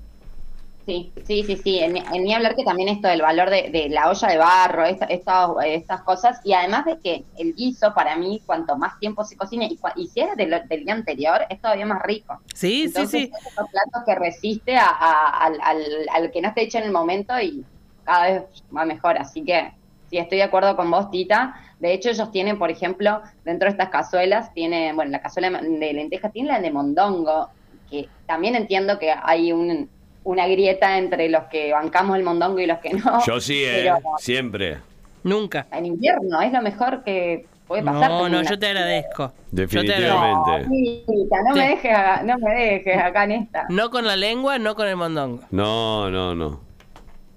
Sí, 0.85 1.11
sí, 1.27 1.43
sí, 1.43 1.55
sí. 1.57 1.79
En, 1.79 1.97
en 1.97 2.23
ni 2.23 2.33
hablar 2.33 2.55
que 2.55 2.63
también 2.63 2.89
esto 2.89 3.07
del 3.07 3.21
valor 3.21 3.51
de, 3.51 3.69
de 3.69 3.89
la 3.89 4.09
olla 4.09 4.27
de 4.27 4.37
barro, 4.37 4.85
esta- 4.85 5.05
estas, 5.05 5.51
estas 5.65 6.01
cosas, 6.01 6.39
y 6.43 6.53
además 6.53 6.85
de 6.85 6.97
que 6.97 7.23
el 7.37 7.53
guiso, 7.53 7.93
para 7.93 8.15
mí, 8.15 8.41
cuanto 8.43 8.75
más 8.75 8.97
tiempo 8.99 9.23
se 9.23 9.37
cocine, 9.37 9.67
y, 9.69 9.77
cua- 9.77 9.93
y 9.95 10.07
si 10.07 10.21
es 10.21 10.35
del, 10.35 10.49
del 10.67 10.85
día 10.85 10.93
anterior, 10.95 11.41
es 11.47 11.61
todavía 11.61 11.85
más 11.85 12.01
rico. 12.01 12.39
Sí, 12.55 12.85
Entonces, 12.85 13.11
sí, 13.11 13.25
sí. 13.27 13.31
son 13.31 13.39
esos 13.51 13.69
platos 13.69 14.01
que 14.03 14.15
resiste 14.15 14.75
a- 14.77 14.87
a- 14.87 15.45
al, 15.45 15.59
al- 15.61 16.07
al 16.11 16.31
que 16.31 16.41
no 16.41 16.47
esté 16.47 16.63
hecho 16.63 16.79
en 16.79 16.85
el 16.85 16.91
momento 16.91 17.39
y 17.39 17.63
cada 18.03 18.23
vez 18.25 18.43
va 18.75 18.83
mejor. 18.85 19.15
Así 19.19 19.43
que 19.43 19.71
sí, 20.09 20.17
estoy 20.17 20.39
de 20.39 20.45
acuerdo 20.45 20.75
con 20.75 20.89
vos, 20.89 21.11
Tita. 21.11 21.55
De 21.79 21.93
hecho, 21.93 22.09
ellos 22.09 22.31
tienen, 22.31 22.57
por 22.59 22.69
ejemplo, 22.71 23.21
dentro 23.45 23.65
de 23.67 23.71
estas 23.71 23.89
cazuelas, 23.89 24.53
tienen, 24.53 24.95
bueno, 24.95 25.11
la 25.11 25.21
cazuela 25.21 25.49
de 25.49 25.93
lentejas 25.93 26.31
tiene 26.33 26.49
la 26.49 26.59
de 26.59 26.71
mondongo, 26.71 27.49
que 27.89 28.07
también 28.25 28.55
entiendo 28.55 28.99
que 28.99 29.11
hay 29.23 29.51
un- 29.51 29.89
una 30.25 30.45
grieta 30.47 30.97
entre 30.97 31.29
los 31.29 31.43
que 31.45 31.71
bancamos 31.71 32.17
el 32.17 32.23
mondongo 32.23 32.59
y 32.59 32.65
los 32.67 32.79
que 32.79 32.93
no. 32.93 32.99
Yo 33.25 33.39
sí, 33.39 33.63
¿eh? 33.63 33.71
Pero 33.83 33.97
Siempre. 34.17 34.77
Nunca. 35.23 35.67
en 35.71 35.85
invierno 35.85 36.41
es 36.41 36.51
lo 36.53 36.61
mejor 36.61 37.03
que, 37.03 37.45
puede 37.67 37.83
pasar. 37.83 38.09
No, 38.09 38.27
no, 38.29 38.41
yo 38.41 38.57
te 38.57 38.65
agradezco. 38.67 39.27
Yo 39.51 39.55
te 39.55 39.61
Definitivamente. 39.61 40.65
no 40.67 41.53
me 41.55 41.61
Sí. 41.61 41.67
dejes, 41.67 41.93
a- 41.95 42.23
no 42.23 42.37
me 42.39 42.51
dejes 42.55 42.97
acá 42.97 43.23
en 43.25 43.31
esta. 43.33 43.65
No 43.69 43.89
con 43.91 44.05
la 44.07 44.15
lengua, 44.15 44.57
no 44.59 44.75
con 44.75 44.87
el 44.87 44.95
mondongo. 44.95 45.41
No, 45.51 46.09
no, 46.09 46.33
no. 46.35 46.59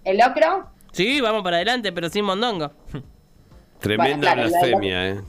El 0.04 0.18
locro, 0.18 0.66
Sí, 0.92 1.20
vamos 1.20 1.42
para 1.42 1.56
adelante, 1.56 1.92
pero 1.92 2.08
sin 2.08 2.24
mondongo. 2.24 2.70
Tremenda 3.82 4.32
claro, 4.32 4.48
blasfemia, 4.48 5.08
¿eh? 5.10 5.20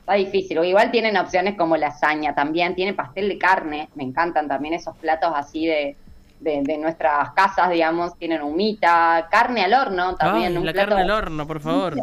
está 0.00 0.14
difícil. 0.14 0.58
O 0.58 0.64
igual 0.64 0.90
tienen 0.90 1.16
opciones 1.16 1.56
como 1.56 1.76
lasaña 1.76 2.34
también, 2.34 2.74
tiene 2.74 2.94
pastel 2.94 3.28
de 3.28 3.38
carne, 3.38 3.88
me 3.94 4.04
encantan 4.04 4.46
también 4.48 4.74
esos 4.74 4.96
platos 4.96 5.32
así 5.34 5.66
de, 5.66 5.96
de, 6.40 6.62
de 6.62 6.78
nuestras 6.78 7.30
casas, 7.32 7.70
digamos, 7.70 8.16
tienen 8.16 8.42
humita, 8.42 9.26
carne 9.30 9.64
al 9.64 9.74
horno 9.74 10.14
también. 10.16 10.52
Ay, 10.52 10.58
un 10.58 10.66
la 10.66 10.72
plato- 10.72 10.88
carne 10.90 11.02
al 11.02 11.10
horno, 11.10 11.46
por 11.46 11.60
favor. 11.60 11.96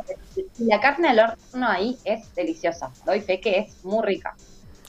La 0.60 0.80
carne 0.82 1.08
al 1.10 1.20
horno 1.20 1.68
ahí 1.68 1.98
es 2.04 2.34
deliciosa, 2.36 2.92
doy 3.06 3.22
fe 3.22 3.40
que 3.40 3.60
es 3.60 3.86
muy 3.86 4.04
rica. 4.06 4.36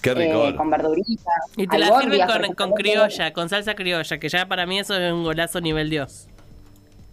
Qué 0.03 0.11
Eh, 0.11 0.15
rico. 0.15 0.57
con 0.59 0.69
verduritas. 0.69 1.35
Y 1.57 1.67
te 1.67 1.79
la 1.79 1.99
sirven 2.01 2.27
con, 2.27 2.55
con 2.55 2.73
criolla, 2.73 3.33
con 3.33 3.49
salsa 3.49 3.75
criolla, 3.75 4.19
que 4.19 4.29
ya 4.29 4.47
para 4.47 4.67
mí 4.67 4.79
eso 4.81 4.95
es 4.97 5.13
un 5.13 5.23
golazo 5.23 5.61
nivel 5.63 5.89
Dios. 5.89 6.27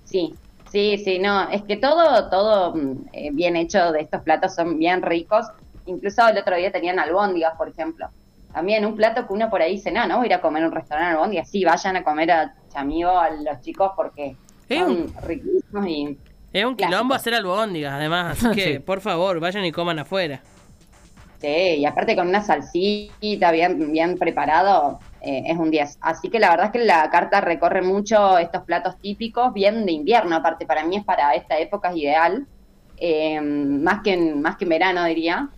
Sí, 0.06 0.34
sí, 0.72 0.98
sí, 1.04 1.20
no, 1.20 1.50
es 1.50 1.62
que 1.64 1.78
todo, 1.78 2.30
todo 2.30 2.76
mm, 2.76 3.06
eh, 3.14 3.30
bien 3.34 3.56
hecho 3.56 3.92
de 3.92 4.02
estos 4.02 4.22
platos 4.22 4.56
son 4.56 4.78
bien 4.80 5.02
ricos. 5.02 5.46
Incluso 5.86 6.28
el 6.28 6.38
otro 6.38 6.56
día 6.56 6.72
tenían 6.72 7.00
albóndigas, 7.00 7.56
por 7.58 7.70
ejemplo. 7.70 8.08
También 8.54 8.86
un 8.86 8.96
plato 8.96 9.26
que 9.28 9.34
uno 9.34 9.50
por 9.50 9.62
ahí 9.62 9.74
dice, 9.74 9.92
no, 9.92 10.06
no 10.08 10.18
voy 10.18 10.26
a 10.26 10.28
ir 10.28 10.34
a 10.34 10.42
comer 10.42 10.64
a 10.64 10.68
un 10.68 10.72
restaurante 10.74 11.14
albóndigas. 11.16 11.50
Sí, 11.50 11.64
vayan 11.64 11.96
a 11.96 12.04
comer 12.04 12.32
a 12.32 12.54
Chamigo, 12.74 13.18
a 13.18 13.30
los 13.30 13.62
chicos, 13.62 13.92
porque 13.96 14.36
son 14.70 15.14
riquísimos 15.24 15.88
y 15.88 16.18
Es 16.54 16.66
un 16.66 16.76
quilombo 16.76 17.14
hacer 17.14 17.34
albóndigas, 17.34 17.94
además. 17.94 18.44
Así 18.44 18.56
que, 18.56 18.64
Sí. 18.74 18.80
por 18.80 19.02
favor, 19.02 19.40
vayan 19.40 19.66
y 19.66 19.72
coman 19.72 20.00
afuera. 20.00 20.42
Sí, 21.40 21.48
y 21.48 21.86
aparte 21.86 22.16
con 22.16 22.28
una 22.28 22.44
salsita 22.44 23.52
bien, 23.52 23.92
bien 23.92 24.18
preparado, 24.18 25.00
eh, 25.22 25.44
es 25.46 25.58
un 25.58 25.70
10. 25.72 26.00
Así 26.02 26.30
que 26.30 26.40
la 26.40 26.50
verdad 26.50 26.68
es 26.68 26.72
que 26.72 26.80
la 26.86 27.10
carta 27.10 27.42
recorre 27.42 27.82
mucho 27.82 28.38
estos 28.38 28.64
platos 28.64 28.98
típicos, 29.00 29.54
bien 29.54 29.86
de 29.86 29.92
invierno, 29.92 30.36
aparte 30.36 30.66
para 30.66 30.84
mí 30.84 30.98
es 30.98 31.04
para 31.06 31.34
esta 31.36 31.58
época 31.60 31.90
es 31.92 31.98
ideal, 31.98 32.48
eh, 32.98 33.40
más, 33.42 34.02
que 34.04 34.14
en, 34.14 34.42
más 34.42 34.58
que 34.58 34.66
en 34.66 34.70
verano 34.70 35.06
diría. 35.06 35.50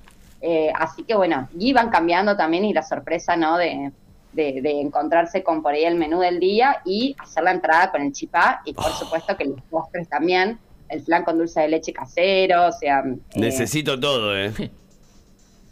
Eh, 0.42 0.72
así 0.76 1.04
que 1.04 1.16
bueno, 1.16 1.48
y 1.58 1.72
van 1.72 1.90
cambiando 1.90 2.36
también 2.36 2.66
y 2.66 2.74
la 2.74 2.84
sorpresa, 2.84 3.38
¿no? 3.38 3.58
De, 3.58 3.92
de, 4.34 4.62
de 4.62 4.82
encontrarse 4.82 5.44
con 5.44 5.62
por 5.62 5.74
ahí 5.74 5.86
el 5.86 5.96
menú 5.96 6.20
del 6.20 6.40
día 6.40 6.82
y 6.84 7.16
hacer 7.20 7.44
la 7.44 7.52
entrada 7.52 7.92
con 7.92 8.02
el 8.02 8.12
chipá 8.12 8.62
y 8.66 8.74
por 8.74 8.92
supuesto 8.92 9.38
que 9.38 9.46
los 9.46 9.62
postres 9.70 10.10
también, 10.10 10.58
el 10.90 11.02
flan 11.04 11.24
con 11.24 11.38
dulce 11.38 11.62
de 11.62 11.68
leche 11.70 11.94
casero, 11.94 12.68
o 12.68 12.72
sea... 12.72 13.04
eh, 13.06 13.18
Necesito 13.36 13.98
todo, 14.00 14.36
¿eh? 14.38 14.52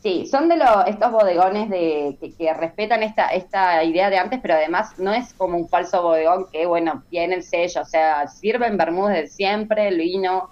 Sí, 0.02 0.26
son 0.26 0.50
de 0.50 0.58
los, 0.58 0.68
estos 0.88 1.12
bodegones 1.12 1.70
de, 1.70 2.18
que, 2.20 2.34
que 2.34 2.52
respetan 2.56 3.04
esta, 3.04 3.28
esta 3.28 3.84
idea 3.84 4.10
de 4.10 4.18
antes, 4.18 4.40
pero 4.42 4.56
además 4.56 4.98
no 4.98 5.14
es 5.14 5.32
como 5.36 5.58
un 5.58 5.70
falso 5.70 6.02
bodegón 6.02 6.48
que, 6.52 6.66
bueno, 6.66 7.04
tiene 7.12 7.36
el 7.36 7.44
sello, 7.44 7.82
o 7.82 7.86
sea, 7.86 8.28
sirven 8.28 8.78
Bermúdez 8.78 9.16
de 9.16 9.28
siempre, 9.28 9.90
el 9.90 10.00
vino, 10.00 10.50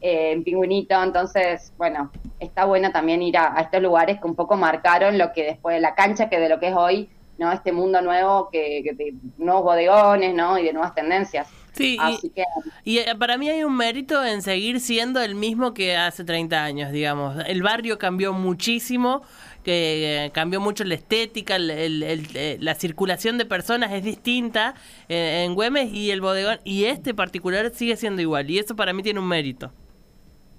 eh, 0.00 0.40
pingüinito, 0.44 1.02
entonces, 1.02 1.72
bueno, 1.76 2.12
está 2.38 2.64
bueno 2.64 2.92
también 2.92 3.22
ir 3.22 3.38
a, 3.38 3.56
a 3.58 3.62
estos 3.62 3.82
lugares 3.82 4.20
que 4.20 4.26
un 4.26 4.36
poco 4.36 4.56
marcaron 4.56 5.18
lo 5.18 5.32
que 5.32 5.44
después 5.44 5.74
de 5.74 5.80
la 5.80 5.96
cancha, 5.96 6.28
que 6.28 6.38
de 6.38 6.48
lo 6.48 6.60
que 6.60 6.68
es 6.68 6.76
hoy, 6.76 7.10
¿no? 7.38 7.50
Este 7.50 7.72
mundo 7.72 8.02
nuevo, 8.02 8.50
que, 8.50 8.82
que 8.84 8.92
de 8.92 9.14
nuevos 9.36 9.64
bodegones, 9.64 10.32
¿no? 10.32 10.58
Y 10.58 10.64
de 10.64 10.72
nuevas 10.72 10.94
tendencias. 10.94 11.48
Sí, 11.72 11.98
y, 12.02 12.20
Así 12.20 12.30
que, 12.30 12.44
y, 12.84 12.98
eh, 12.98 13.14
para 13.18 13.38
mí 13.38 13.48
hay 13.48 13.64
un 13.64 13.76
mérito 13.76 14.24
en 14.24 14.42
seguir 14.42 14.80
siendo 14.80 15.20
el 15.22 15.34
mismo 15.34 15.72
que 15.74 15.96
hace 15.96 16.24
30 16.24 16.64
años, 16.64 16.92
digamos. 16.92 17.36
El 17.46 17.62
barrio 17.62 17.98
cambió 17.98 18.32
muchísimo, 18.34 19.22
que 19.64 20.26
eh, 20.26 20.30
cambió 20.32 20.60
mucho 20.60 20.84
la 20.84 20.94
estética, 20.94 21.56
el- 21.56 21.70
el- 21.70 22.02
el- 22.02 22.28
eh, 22.34 22.56
la 22.60 22.74
circulación 22.74 23.38
de 23.38 23.46
personas 23.46 23.92
es 23.92 24.04
distinta 24.04 24.74
eh, 25.08 25.44
en 25.46 25.54
Güemes 25.54 25.92
y 25.92 26.10
el 26.10 26.20
bodegón, 26.20 26.60
y 26.64 26.84
este 26.84 27.14
particular 27.14 27.70
sigue 27.74 27.96
siendo 27.96 28.20
igual, 28.22 28.50
y 28.50 28.58
eso 28.58 28.76
para 28.76 28.92
mí 28.92 29.02
tiene 29.02 29.20
un 29.20 29.28
mérito. 29.28 29.72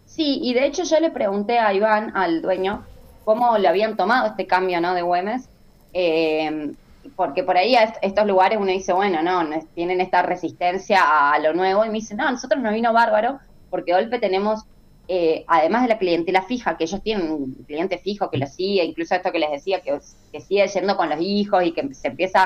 Sí, 0.05 0.39
y 0.41 0.53
de 0.53 0.65
hecho 0.67 0.83
yo 0.83 0.99
le 0.99 1.11
pregunté 1.11 1.59
a 1.59 1.73
Iván, 1.73 2.11
al 2.15 2.41
dueño, 2.41 2.87
cómo 3.23 3.57
le 3.57 3.67
habían 3.67 3.97
tomado 3.97 4.27
este 4.27 4.45
cambio, 4.47 4.79
¿no? 4.81 4.93
De 4.93 5.01
Güemes, 5.01 5.49
eh, 5.93 6.75
porque 7.15 7.43
por 7.43 7.57
ahí 7.57 7.75
a 7.75 7.83
est- 7.83 7.97
estos 8.01 8.25
lugares 8.27 8.57
uno 8.59 8.71
dice, 8.71 8.93
bueno, 8.93 9.21
no, 9.21 9.43
tienen 9.73 10.01
esta 10.01 10.21
resistencia 10.21 11.31
a, 11.33 11.39
lo 11.39 11.53
nuevo, 11.53 11.85
y 11.85 11.89
me 11.89 11.95
dice, 11.95 12.15
no, 12.15 12.29
nosotros 12.31 12.61
nos 12.61 12.73
vino 12.73 12.93
bárbaro, 12.93 13.39
porque 13.69 13.93
golpe 13.93 14.19
tenemos, 14.19 14.63
eh, 15.07 15.43
además 15.47 15.83
de 15.83 15.89
la 15.89 15.97
clientela 15.97 16.43
fija, 16.43 16.77
que 16.77 16.85
ellos 16.85 17.01
tienen 17.03 17.29
un 17.31 17.53
cliente 17.65 17.97
fijo 17.97 18.29
que 18.29 18.37
lo 18.37 18.47
sigue, 18.47 18.83
incluso 18.83 19.15
esto 19.15 19.31
que 19.31 19.39
les 19.39 19.51
decía, 19.51 19.81
que, 19.81 19.99
que 20.31 20.41
sigue 20.41 20.67
yendo 20.67 20.95
con 20.97 21.09
los 21.09 21.19
hijos 21.21 21.63
y 21.65 21.73
que 21.73 21.93
se 21.93 22.07
empieza 22.09 22.43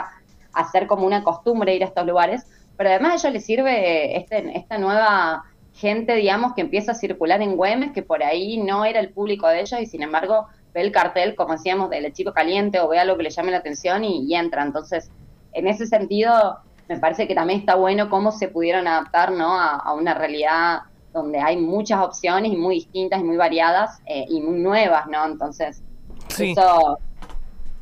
a 0.53 0.61
hacer 0.61 0.87
como 0.87 1.05
una 1.05 1.23
costumbre 1.23 1.75
ir 1.75 1.83
a 1.83 1.87
estos 1.87 2.05
lugares, 2.05 2.45
pero 2.77 2.89
además 2.89 3.11
a 3.13 3.15
ellos 3.27 3.33
les 3.33 3.45
sirve 3.45 4.17
este, 4.17 4.57
esta 4.57 4.77
nueva 4.77 5.43
gente, 5.73 6.15
digamos, 6.15 6.53
que 6.53 6.61
empieza 6.61 6.91
a 6.93 6.95
circular 6.95 7.41
en 7.41 7.55
Güemes, 7.55 7.91
que 7.91 8.01
por 8.01 8.23
ahí 8.23 8.57
no 8.57 8.85
era 8.85 8.99
el 8.99 9.11
público 9.13 9.47
de 9.47 9.61
ellos 9.61 9.79
y 9.79 9.85
sin 9.85 10.01
embargo 10.01 10.47
ve 10.77 10.83
el 10.83 10.91
cartel, 10.91 11.35
como 11.35 11.53
decíamos, 11.53 11.89
del 11.89 12.13
chico 12.13 12.31
caliente 12.33 12.79
o 12.79 12.87
ve 12.87 12.99
algo 12.99 13.17
que 13.17 13.23
le 13.23 13.31
llame 13.31 13.51
la 13.51 13.57
atención 13.57 14.03
y, 14.03 14.25
y 14.27 14.35
entra. 14.35 14.61
Entonces, 14.63 15.09
en 15.53 15.67
ese 15.67 15.87
sentido, 15.87 16.59
me 16.87 16.99
parece 16.99 17.27
que 17.27 17.33
también 17.35 17.59
está 17.61 17.75
bueno 17.75 18.09
cómo 18.09 18.31
se 18.31 18.47
pudieron 18.47 18.87
adaptar 18.87 19.31
¿no? 19.31 19.59
a, 19.59 19.75
a 19.77 19.93
una 19.93 20.13
realidad 20.13 20.81
donde 21.13 21.39
hay 21.39 21.57
muchas 21.57 21.99
opciones 22.01 22.51
y 22.51 22.57
muy 22.57 22.75
distintas 22.75 23.19
y 23.19 23.23
muy 23.23 23.37
variadas 23.37 23.99
eh, 24.05 24.25
y 24.29 24.39
muy 24.41 24.59
nuevas, 24.59 25.07
¿no? 25.07 25.25
Entonces, 25.25 25.81
Sí. 26.29 26.51
eso, 26.51 26.99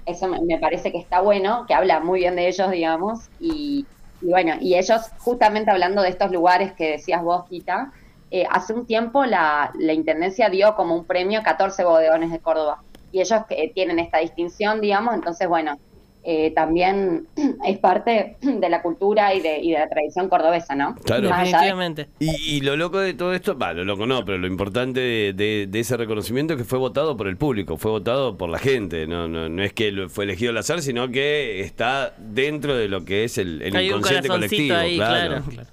eso 0.05 0.27
me, 0.27 0.39
me 0.41 0.57
parece 0.59 0.91
que 0.91 0.99
está 0.99 1.19
bueno, 1.21 1.65
que 1.67 1.73
habla 1.73 1.99
muy 1.99 2.19
bien 2.21 2.35
de 2.35 2.47
ellos, 2.47 2.71
digamos, 2.71 3.29
y, 3.39 3.85
y 4.21 4.27
bueno, 4.29 4.53
y 4.61 4.75
ellos, 4.75 5.01
justamente 5.17 5.71
hablando 5.71 6.01
de 6.01 6.09
estos 6.09 6.31
lugares 6.31 6.73
que 6.73 6.91
decías 6.91 7.21
vos, 7.23 7.45
Tita, 7.49 7.91
eh, 8.31 8.45
hace 8.49 8.73
un 8.73 8.85
tiempo 8.85 9.25
la, 9.25 9.71
la 9.79 9.93
Intendencia 9.93 10.49
dio 10.49 10.75
como 10.75 10.95
un 10.95 11.05
premio 11.05 11.39
a 11.39 11.43
14 11.43 11.83
bodegones 11.83 12.31
de 12.31 12.39
Córdoba, 12.39 12.81
y 13.11 13.21
ellos 13.21 13.41
eh, 13.49 13.71
tienen 13.73 13.99
esta 13.99 14.17
distinción, 14.19 14.81
digamos, 14.81 15.13
entonces, 15.15 15.47
bueno, 15.47 15.79
eh, 16.27 16.51
también 16.55 17.27
es 17.65 17.77
parte 17.77 18.35
de 18.41 18.67
la 18.69 18.81
cultura 18.81 19.33
y 19.35 19.41
de, 19.41 19.59
y 19.59 19.71
de 19.73 19.77
la 19.77 19.87
tradición 19.87 20.27
cordobesa, 20.27 20.73
¿no? 20.75 20.95
Claro. 21.05 21.29
Definitivamente. 21.29 22.07
Y, 22.19 22.31
y 22.57 22.61
lo 22.61 22.75
loco 22.75 22.97
de 22.97 23.13
todo 23.13 23.31
esto, 23.33 23.55
va, 23.57 23.73
lo 23.73 23.85
loco 23.85 24.07
no, 24.07 24.25
pero 24.25 24.39
lo 24.39 24.47
importante 24.47 24.99
de, 24.99 25.33
de- 25.33 25.67
de 25.69 25.79
ese 25.79 25.95
reconocimiento 25.95 26.53
es 26.55 26.57
que 26.59 26.65
fue 26.65 26.79
votado 26.79 27.15
por 27.15 27.27
el 27.27 27.37
público, 27.37 27.77
fue 27.77 27.91
votado 27.91 28.37
por 28.37 28.49
la 28.49 28.57
gente. 28.57 29.05
No, 29.05 29.27
no, 29.27 29.47
no 29.49 29.61
es 29.63 29.71
que 29.73 30.07
fue 30.09 30.23
elegido 30.23 30.49
al 30.49 30.57
azar, 30.57 30.81
sino 30.81 31.09
que 31.09 31.61
está 31.61 32.15
dentro 32.17 32.75
de 32.75 32.87
lo 32.89 33.05
que 33.05 33.23
es 33.23 33.37
el, 33.37 33.61
el 33.61 33.75
Hay 33.75 33.85
un 33.91 33.97
inconsciente 33.99 34.27
colectivo. 34.27 34.75
ahí, 34.75 34.95
claro. 34.97 35.43
claro. 35.47 35.69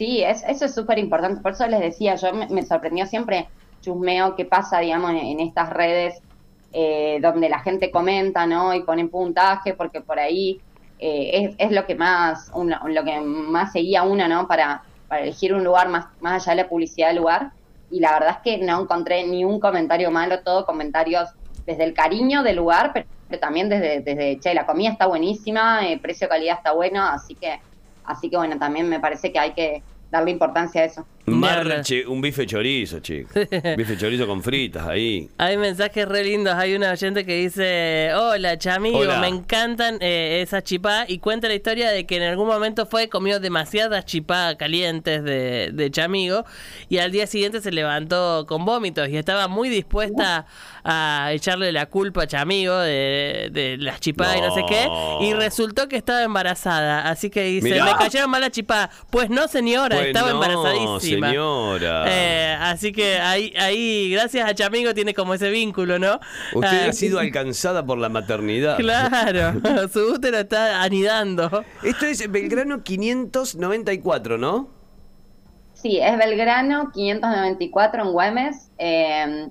Sí, 0.00 0.22
es, 0.22 0.42
eso 0.48 0.64
es 0.64 0.74
súper 0.74 0.98
importante. 0.98 1.42
Por 1.42 1.52
eso 1.52 1.66
les 1.66 1.78
decía, 1.78 2.14
yo 2.14 2.32
me, 2.32 2.62
sorprendió 2.62 3.04
siempre, 3.04 3.50
chusmeo, 3.82 4.34
qué 4.34 4.46
pasa, 4.46 4.78
digamos, 4.78 5.10
en, 5.10 5.40
estas 5.40 5.68
redes 5.68 6.22
eh, 6.72 7.18
donde 7.20 7.50
la 7.50 7.58
gente 7.58 7.90
comenta, 7.90 8.46
¿no? 8.46 8.72
Y 8.72 8.82
ponen 8.82 9.10
puntaje, 9.10 9.74
porque 9.74 10.00
por 10.00 10.18
ahí 10.18 10.58
eh, 11.00 11.30
es, 11.34 11.54
es 11.58 11.72
lo 11.72 11.84
que 11.84 11.96
más 11.96 12.50
uno, 12.54 12.80
lo 12.88 13.04
que 13.04 13.20
más 13.20 13.72
seguía 13.72 14.02
uno, 14.02 14.26
¿no? 14.26 14.48
Para, 14.48 14.84
para 15.06 15.20
elegir 15.20 15.52
un 15.52 15.64
lugar 15.64 15.90
más, 15.90 16.06
más 16.22 16.42
allá 16.48 16.56
de 16.56 16.62
la 16.62 16.68
publicidad 16.70 17.08
del 17.08 17.18
lugar. 17.18 17.50
Y 17.90 18.00
la 18.00 18.14
verdad 18.14 18.38
es 18.38 18.42
que 18.42 18.64
no 18.64 18.80
encontré 18.80 19.26
ni 19.26 19.44
un 19.44 19.60
comentario 19.60 20.10
malo, 20.10 20.40
todo 20.40 20.64
comentarios 20.64 21.28
desde 21.66 21.84
el 21.84 21.92
cariño 21.92 22.42
del 22.42 22.56
lugar, 22.56 22.92
pero, 22.94 23.38
también 23.38 23.68
desde, 23.68 24.00
desde, 24.00 24.40
che, 24.40 24.54
la 24.54 24.64
comida 24.64 24.92
está 24.92 25.04
buenísima, 25.04 25.86
el 25.86 26.00
precio-calidad 26.00 26.56
está 26.56 26.72
bueno, 26.72 27.04
así 27.04 27.34
que, 27.34 27.60
así 28.02 28.30
que 28.30 28.38
bueno, 28.38 28.58
también 28.58 28.88
me 28.88 28.98
parece 28.98 29.30
que 29.30 29.38
hay 29.38 29.52
que 29.52 29.82
darle 30.10 30.30
importancia 30.30 30.82
a 30.82 30.84
eso. 30.84 31.08
Marche, 31.38 32.06
un 32.06 32.20
bife 32.20 32.46
chorizo, 32.46 33.00
chicos. 33.00 33.32
bife 33.76 33.96
chorizo 33.96 34.26
con 34.26 34.42
fritas 34.42 34.86
ahí. 34.86 35.28
Hay 35.38 35.56
mensajes 35.56 36.06
re 36.08 36.24
lindos. 36.24 36.54
Hay 36.54 36.74
una 36.74 36.90
oyente 36.92 37.24
que 37.24 37.36
dice: 37.36 38.10
Hola, 38.14 38.58
chamigo, 38.58 38.98
Hola. 38.98 39.20
me 39.20 39.28
encantan 39.28 39.98
eh, 40.00 40.40
esas 40.42 40.62
chipá. 40.64 41.04
Y 41.08 41.18
cuenta 41.18 41.48
la 41.48 41.54
historia 41.54 41.90
de 41.90 42.06
que 42.06 42.16
en 42.16 42.22
algún 42.24 42.46
momento 42.46 42.86
fue, 42.86 43.08
comió 43.08 43.40
demasiadas 43.40 44.04
chipá 44.04 44.54
calientes 44.56 45.22
de, 45.24 45.70
de 45.72 45.90
chamigo. 45.90 46.44
Y 46.88 46.98
al 46.98 47.12
día 47.12 47.26
siguiente 47.26 47.60
se 47.60 47.72
levantó 47.72 48.46
con 48.48 48.64
vómitos. 48.64 49.08
Y 49.08 49.16
estaba 49.16 49.48
muy 49.48 49.68
dispuesta 49.68 50.46
a 50.84 51.30
echarle 51.32 51.72
la 51.72 51.86
culpa 51.86 52.22
a 52.22 52.26
chamigo 52.26 52.76
de, 52.78 53.48
de 53.52 53.76
las 53.78 54.00
chipá 54.00 54.36
y 54.36 54.40
no 54.40 54.54
sé 54.54 54.62
qué. 54.68 54.88
Y 55.20 55.34
resultó 55.34 55.88
que 55.88 55.96
estaba 55.96 56.22
embarazada. 56.22 57.08
Así 57.08 57.30
que 57.30 57.42
dice: 57.44 57.70
Mirá. 57.72 57.84
Me 57.84 57.92
cayeron 57.96 58.30
mal 58.30 58.40
las 58.40 58.50
chipá. 58.50 58.90
Pues 59.10 59.28
no, 59.30 59.48
señora, 59.48 59.96
Pues 59.96 60.08
estaba 60.08 60.28
no, 60.30 60.34
embarazadísima. 60.34 61.00
señora. 61.00 61.19
Eh, 62.08 62.56
así 62.60 62.92
que 62.92 63.18
ahí, 63.18 63.52
ahí, 63.58 64.10
gracias 64.12 64.48
a 64.48 64.54
Chamigo, 64.54 64.94
tiene 64.94 65.14
como 65.14 65.34
ese 65.34 65.50
vínculo, 65.50 65.98
¿no? 65.98 66.20
Usted 66.54 66.86
Ah, 66.86 66.88
ha 66.88 66.92
sido 66.92 67.18
alcanzada 67.18 67.84
por 67.84 67.98
la 67.98 68.08
maternidad. 68.08 68.76
Claro, 68.76 69.60
su 69.92 70.12
útero 70.14 70.38
está 70.38 70.82
anidando. 70.82 71.64
Esto 71.82 72.06
es 72.06 72.30
Belgrano 72.30 72.82
594, 72.82 74.38
¿no? 74.38 74.68
Sí, 75.74 75.98
es 75.98 76.18
Belgrano 76.18 76.90
594 76.92 78.02
en 78.02 78.12
Güemes. 78.12 78.68
eh, 78.78 79.48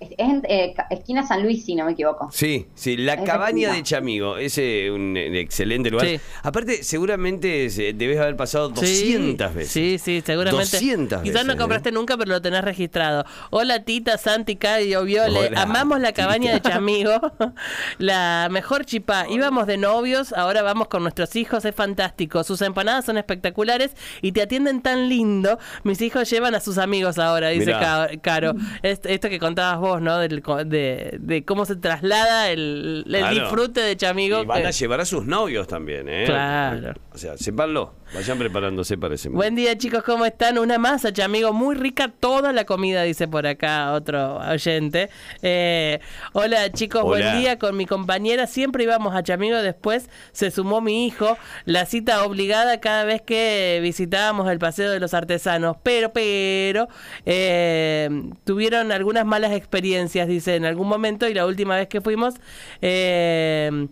Es, 0.00 0.10
en 0.18 0.42
eh, 0.48 0.74
esquina 0.90 1.26
San 1.26 1.42
Luis, 1.42 1.64
si 1.64 1.74
no 1.74 1.84
me 1.84 1.92
equivoco. 1.92 2.28
Sí, 2.32 2.66
sí, 2.74 2.96
la 2.96 3.14
Es 3.14 3.22
cabaña 3.22 3.72
de 3.72 3.82
Chamigo, 3.82 4.36
ese 4.36 4.86
es 4.86 4.92
un 4.92 5.16
eh, 5.16 5.40
excelente 5.40 5.90
lugar. 5.90 6.06
Sí. 6.06 6.20
Aparte, 6.42 6.82
seguramente 6.82 7.68
se- 7.70 7.92
debes 7.92 8.18
haber 8.18 8.36
pasado 8.36 8.68
200 8.70 9.50
sí, 9.50 9.56
veces. 9.56 9.72
Sí, 9.72 9.98
sí, 9.98 10.22
seguramente. 10.24 10.64
200 10.76 11.22
Quizás 11.22 11.32
veces, 11.34 11.46
no 11.46 11.52
¿eh? 11.52 11.56
compraste 11.56 11.92
nunca, 11.92 12.16
pero 12.16 12.30
lo 12.32 12.42
tenés 12.42 12.62
registrado. 12.62 13.24
Hola 13.50 13.84
Tita, 13.84 14.18
Santi, 14.18 14.56
Cadio, 14.56 15.04
Viole. 15.04 15.48
Hola, 15.48 15.62
Amamos 15.62 16.00
la 16.00 16.12
cabaña 16.12 16.52
de. 16.52 16.60
Chamigo. 16.60 17.20
la 17.98 18.48
mejor 18.50 18.84
chipá. 18.84 19.26
Íbamos 19.28 19.66
de 19.66 19.76
novios, 19.76 20.32
ahora 20.32 20.62
vamos 20.62 20.88
con 20.88 21.02
nuestros 21.02 21.34
hijos, 21.36 21.64
es 21.64 21.74
fantástico. 21.74 22.44
Sus 22.44 22.60
empanadas 22.62 23.04
son 23.04 23.18
espectaculares 23.18 23.92
y 24.22 24.32
te 24.32 24.42
atienden 24.42 24.82
tan 24.82 25.08
lindo. 25.08 25.58
Mis 25.84 26.00
hijos 26.02 26.28
llevan 26.30 26.54
a 26.54 26.60
sus 26.60 26.78
amigos 26.78 27.18
ahora, 27.18 27.48
dice 27.48 27.66
Mirá. 27.66 28.08
Caro. 28.20 28.54
Es- 28.82 29.00
esto 29.04 29.28
que 29.28 29.38
contabas 29.38 29.78
vos, 29.80 29.87
¿no? 30.00 30.18
Del 30.18 30.42
de, 30.66 31.16
de 31.20 31.44
cómo 31.44 31.64
se 31.64 31.76
traslada 31.76 32.50
el, 32.50 33.04
el 33.06 33.18
Claro. 33.18 33.34
disfrute 33.34 33.80
de 33.80 33.96
Chamigo. 33.96 34.42
Y 34.42 34.46
van 34.46 34.62
que- 34.62 34.68
a 34.68 34.70
llevar 34.70 35.00
a 35.00 35.04
sus 35.04 35.24
novios 35.24 35.66
también, 35.66 36.08
¿eh? 36.08 36.24
Claro. 36.26 36.94
O 37.12 37.18
sea, 37.18 37.36
sépanlo, 37.38 37.94
vayan 38.14 38.38
preparándose 38.38 38.96
para 38.96 39.14
ese 39.14 39.28
Buen 39.28 39.54
día 39.54 39.76
chicos, 39.76 40.02
¿cómo 40.02 40.24
están? 40.24 40.58
Una 40.58 40.78
masa, 40.78 41.10
amigo, 41.22 41.52
muy 41.52 41.74
rica 41.74 42.08
toda 42.08 42.52
la 42.52 42.64
comida, 42.64 43.02
dice 43.02 43.28
por 43.28 43.46
acá 43.46 43.92
otro 43.92 44.38
oyente. 44.38 45.10
Eh, 45.42 46.00
hola 46.32 46.72
chicos, 46.72 47.02
Hola. 47.04 47.26
buen 47.26 47.40
día. 47.40 47.58
Con 47.58 47.76
mi 47.76 47.86
compañera 47.86 48.46
siempre 48.46 48.84
íbamos 48.84 49.14
a 49.14 49.22
Chamigo, 49.22 49.58
después 49.58 50.08
se 50.32 50.50
sumó 50.50 50.80
mi 50.80 51.06
hijo, 51.06 51.36
la 51.64 51.86
cita 51.86 52.24
obligada 52.24 52.80
cada 52.80 53.04
vez 53.04 53.22
que 53.22 53.80
visitábamos 53.82 54.50
el 54.50 54.58
Paseo 54.58 54.90
de 54.90 55.00
los 55.00 55.14
Artesanos. 55.14 55.76
Pero, 55.82 56.12
pero, 56.12 56.88
eh, 57.26 58.08
tuvieron 58.44 58.92
algunas 58.92 59.26
malas 59.26 59.52
experiencias, 59.52 60.28
dice, 60.28 60.56
en 60.56 60.64
algún 60.64 60.88
momento 60.88 61.28
y 61.28 61.34
la 61.34 61.46
última 61.46 61.76
vez 61.76 61.88
que 61.88 62.00
fuimos... 62.00 62.34
Eh, 62.80 63.88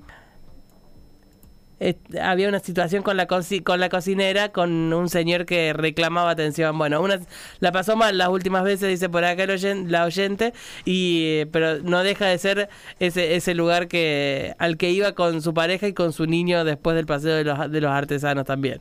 había 2.23 2.49
una 2.49 2.59
situación 2.61 3.02
con 3.02 3.16
la 3.18 3.26
con 3.26 3.80
la 3.80 3.88
cocinera 3.90 4.50
con 4.50 4.92
un 4.95 5.09
señor 5.11 5.45
que 5.45 5.75
reclamaba 5.75 6.30
atención 6.30 6.76
bueno 6.78 7.02
una 7.02 7.21
la 7.61 7.71
pasó 7.71 7.97
mal 7.97 8.16
las 8.16 8.28
últimas 8.28 8.64
veces 8.64 8.88
dice 8.88 9.11
por 9.11 9.25
acá 9.25 9.42
el 9.42 9.50
oyen- 9.50 9.88
la 9.90 10.04
oyente 10.06 10.54
y 10.87 11.40
eh, 11.40 11.47
pero 11.52 11.80
no 11.83 12.02
deja 12.02 12.26
de 12.26 12.38
ser 12.38 12.68
ese 12.99 13.37
ese 13.37 13.54
lugar 13.54 13.88
que 13.88 14.54
al 14.59 14.78
que 14.78 14.90
iba 14.90 15.12
con 15.12 15.42
su 15.42 15.52
pareja 15.52 15.87
y 15.87 15.92
con 15.92 16.14
su 16.14 16.25
niño 16.26 16.64
después 16.64 16.97
del 16.97 17.04
paseo 17.04 17.35
de 17.37 17.45
los 17.45 17.71
de 17.71 17.80
los 17.83 17.90
artesanos 17.90 18.47
también 18.47 18.80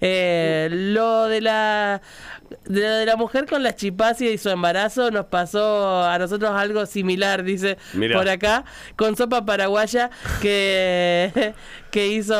Eh, 0.00 0.68
lo 0.70 1.26
de 1.26 1.40
la 1.40 2.02
de, 2.68 2.80
lo 2.80 2.94
de 2.96 3.06
la 3.06 3.16
mujer 3.16 3.46
con 3.46 3.62
la 3.62 3.74
chipacia 3.74 4.30
y 4.30 4.38
su 4.38 4.50
embarazo 4.50 5.10
nos 5.10 5.26
pasó 5.26 6.02
a 6.02 6.18
nosotros 6.18 6.50
algo 6.52 6.84
similar 6.84 7.42
dice 7.44 7.78
Mirá. 7.94 8.16
por 8.18 8.28
acá 8.28 8.64
con 8.96 9.16
sopa 9.16 9.46
paraguaya 9.46 10.10
que 10.42 11.54
que 11.94 12.08
hizo 12.08 12.34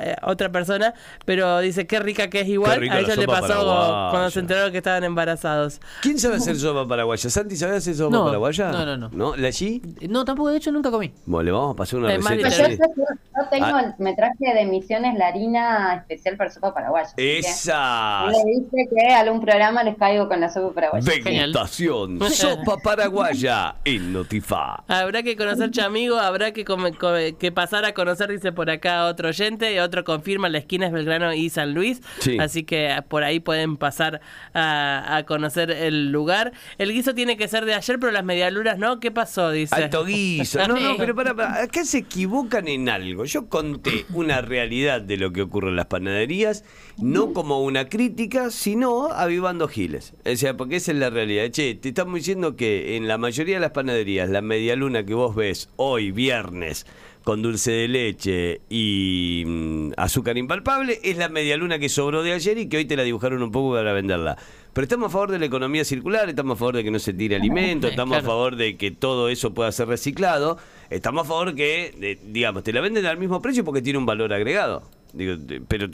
eh, 0.00 0.16
otra 0.22 0.50
persona, 0.50 0.94
pero 1.26 1.58
dice 1.58 1.86
qué 1.86 2.00
rica 2.00 2.30
que 2.30 2.40
es 2.40 2.48
igual. 2.48 2.82
A 2.82 2.94
la 2.94 3.00
ella 3.00 3.16
le 3.16 3.26
pasó 3.26 3.48
paraguaya. 3.48 4.10
cuando 4.10 4.30
se 4.30 4.40
enteraron 4.40 4.72
que 4.72 4.78
estaban 4.78 5.04
embarazados. 5.04 5.78
¿Quién 6.00 6.18
sabe 6.18 6.36
hacer 6.36 6.56
sopa 6.58 6.88
paraguaya? 6.88 7.28
¿Santi 7.28 7.54
sabe 7.54 7.76
hacer 7.76 7.94
sopa 7.94 8.16
No, 8.16 8.24
paraguaya? 8.24 8.72
no, 8.72 8.86
no, 8.86 8.96
no. 8.96 9.10
¿No? 9.12 9.36
¿La 9.36 9.48
allí? 9.48 9.82
No, 10.08 10.24
tampoco, 10.24 10.48
de 10.48 10.56
hecho, 10.56 10.72
nunca 10.72 10.90
comí. 10.90 11.12
Bueno, 11.26 11.42
le 11.44 11.52
vamos 11.52 11.74
a 11.74 11.76
pasar 11.76 11.98
una 11.98 12.14
Es 12.14 12.22
más 12.24 12.34
receta. 12.34 12.86
Yo, 13.36 13.48
tengo, 13.50 13.66
Ah. 13.66 13.80
el- 13.98 14.04
me 14.04 14.14
traje 14.14 14.54
de 14.54 14.64
Misiones 14.66 15.14
la 15.18 15.28
harina 15.28 15.94
especial 15.96 16.36
para 16.36 16.50
sopa 16.50 16.72
paraguaya. 16.74 17.10
Esa 17.16 18.26
Le 18.30 18.38
dije 18.60 18.88
que 18.94 19.12
a 19.12 19.20
algún 19.20 19.40
programa 19.40 19.82
les 19.82 19.96
caigo 19.96 20.28
con 20.28 20.40
la 20.40 20.48
sopa 20.50 20.74
paraguaya. 20.74 21.10
degustación. 21.24 22.18
Sopa 22.30 22.76
paraguaya 22.82 23.76
en 23.84 24.12
Notify. 24.12 24.82
Habrá 24.88 25.22
que 25.22 25.36
conocer 25.36 25.70
Chamigo, 25.70 26.18
habrá 26.18 26.52
que, 26.52 26.64
come- 26.64 26.92
come- 26.94 27.34
que 27.36 27.52
pasar 27.52 27.84
a 27.84 27.92
conocer, 27.94 28.30
dice 28.30 28.52
por 28.52 28.70
acá 28.70 29.06
otro 29.06 29.28
oyente, 29.28 29.72
y 29.74 29.78
otro 29.78 30.04
confirma, 30.04 30.48
la 30.48 30.58
esquina 30.58 30.86
es 30.86 30.92
Belgrano 30.92 31.32
y 31.34 31.50
San 31.50 31.74
Luis, 31.74 32.00
Sí. 32.20 32.38
así 32.38 32.64
que 32.64 33.02
por 33.08 33.24
ahí 33.24 33.40
pueden 33.40 33.76
pasar 33.76 34.20
a, 34.52 35.16
a 35.16 35.22
conocer 35.24 35.70
el 35.70 36.10
lugar. 36.12 36.52
El 36.78 36.92
guiso 36.92 37.14
tiene 37.14 37.36
que 37.36 37.48
ser 37.48 37.64
de 37.64 37.74
ayer, 37.74 37.98
pero 37.98 38.12
las 38.12 38.24
medialunas 38.24 38.78
no, 38.78 39.00
¿qué 39.00 39.10
pasó? 39.10 39.50
Dice. 39.50 39.74
Alto 39.74 40.04
guiso. 40.04 40.58
No, 40.68 40.78
no, 40.80 40.96
pero 40.96 41.14
para, 41.14 41.34
para, 41.34 41.62
acá 41.62 41.84
se 41.84 41.98
equivocan 41.98 42.68
en 42.68 42.88
algo. 42.88 43.23
Yo 43.24 43.48
conté 43.48 44.04
una 44.14 44.40
realidad 44.40 45.00
de 45.00 45.16
lo 45.16 45.32
que 45.32 45.42
ocurre 45.42 45.70
en 45.70 45.76
las 45.76 45.86
panaderías, 45.86 46.64
no 46.98 47.32
como 47.32 47.62
una 47.62 47.88
crítica, 47.88 48.50
sino 48.50 49.10
avivando 49.12 49.68
giles. 49.68 50.14
O 50.24 50.36
sea, 50.36 50.56
porque 50.56 50.76
esa 50.76 50.92
es 50.92 50.98
la 50.98 51.10
realidad. 51.10 51.50
Che, 51.50 51.74
te 51.74 51.88
estamos 51.88 52.14
diciendo 52.14 52.56
que 52.56 52.96
en 52.96 53.08
la 53.08 53.18
mayoría 53.18 53.56
de 53.56 53.60
las 53.60 53.72
panaderías, 53.72 54.30
la 54.30 54.42
medialuna 54.42 55.04
que 55.04 55.14
vos 55.14 55.34
ves 55.34 55.68
hoy, 55.76 56.10
viernes, 56.10 56.86
con 57.24 57.40
dulce 57.40 57.72
de 57.72 57.88
leche 57.88 58.60
y 58.68 59.42
mm, 59.46 59.92
azúcar 59.96 60.36
impalpable, 60.36 61.00
es 61.02 61.16
la 61.16 61.30
medialuna 61.30 61.78
que 61.78 61.88
sobró 61.88 62.22
de 62.22 62.32
ayer 62.32 62.58
y 62.58 62.68
que 62.68 62.76
hoy 62.76 62.84
te 62.84 62.96
la 62.96 63.02
dibujaron 63.02 63.42
un 63.42 63.50
poco 63.50 63.74
para 63.74 63.94
venderla. 63.94 64.36
Pero 64.74 64.84
estamos 64.84 65.06
a 65.06 65.10
favor 65.10 65.30
de 65.30 65.38
la 65.38 65.46
economía 65.46 65.84
circular, 65.84 66.28
estamos 66.28 66.56
a 66.56 66.58
favor 66.58 66.76
de 66.76 66.84
que 66.84 66.90
no 66.90 66.98
se 66.98 67.14
tire 67.14 67.36
alimento, 67.36 67.88
estamos 67.88 68.18
a 68.18 68.22
favor 68.22 68.56
de 68.56 68.76
que 68.76 68.90
todo 68.90 69.28
eso 69.28 69.54
pueda 69.54 69.72
ser 69.72 69.88
reciclado, 69.88 70.58
estamos 70.90 71.24
a 71.24 71.28
favor 71.28 71.54
que, 71.54 72.18
digamos, 72.26 72.62
te 72.62 72.72
la 72.72 72.80
venden 72.80 73.06
al 73.06 73.16
mismo 73.16 73.40
precio 73.40 73.64
porque 73.64 73.80
tiene 73.80 73.98
un 73.98 74.06
valor 74.06 74.32
agregado. 74.32 74.82
Digo, 75.12 75.36
pero 75.68 75.88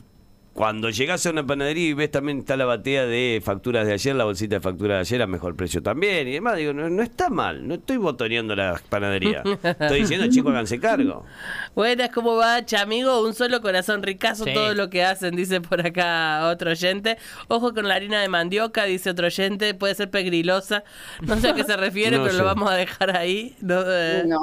cuando 0.60 0.90
llegas 0.90 1.24
a 1.24 1.30
una 1.30 1.46
panadería 1.46 1.88
y 1.88 1.94
ves 1.94 2.10
también 2.10 2.40
está 2.40 2.54
la 2.54 2.66
batea 2.66 3.06
de 3.06 3.40
facturas 3.42 3.86
de 3.86 3.94
ayer, 3.94 4.14
la 4.14 4.24
bolsita 4.24 4.56
de 4.56 4.60
facturas 4.60 4.96
de 4.96 5.00
ayer 5.00 5.22
a 5.22 5.26
mejor 5.26 5.56
precio 5.56 5.82
también 5.82 6.28
y 6.28 6.32
demás, 6.32 6.58
digo, 6.58 6.74
no, 6.74 6.90
no 6.90 7.02
está 7.02 7.30
mal, 7.30 7.66
no 7.66 7.76
estoy 7.76 7.96
botoneando 7.96 8.54
la 8.54 8.78
panadería. 8.90 9.42
Estoy 9.62 10.00
diciendo, 10.00 10.26
chicos, 10.28 10.52
háganse 10.52 10.78
cargo. 10.78 11.24
Buenas, 11.74 12.10
¿cómo 12.10 12.36
va, 12.36 12.62
Chamigo? 12.66 13.22
Un 13.26 13.32
solo 13.32 13.62
corazón 13.62 14.02
ricazo, 14.02 14.44
Sí. 14.44 14.52
todo 14.52 14.74
lo 14.74 14.90
que 14.90 15.02
hacen, 15.02 15.34
dice 15.34 15.62
por 15.62 15.80
acá 15.86 16.46
otro 16.48 16.72
oyente. 16.72 17.16
Ojo 17.48 17.72
con 17.72 17.88
la 17.88 17.94
harina 17.94 18.20
de 18.20 18.28
mandioca, 18.28 18.84
dice 18.84 19.08
otro 19.08 19.28
oyente, 19.28 19.72
puede 19.72 19.94
ser 19.94 20.10
pegrilosa. 20.10 20.84
No 21.22 21.36
sé 21.38 21.48
a 21.48 21.54
qué 21.54 21.64
se 21.64 21.78
refiere, 21.78 22.16
No 22.18 22.24
pero 22.24 22.32
sé. 22.34 22.38
lo 22.38 22.44
vamos 22.44 22.70
a 22.70 22.74
dejar 22.74 23.16
ahí. 23.16 23.56
No, 23.62 23.80
eh, 23.86 24.24
No, 24.26 24.38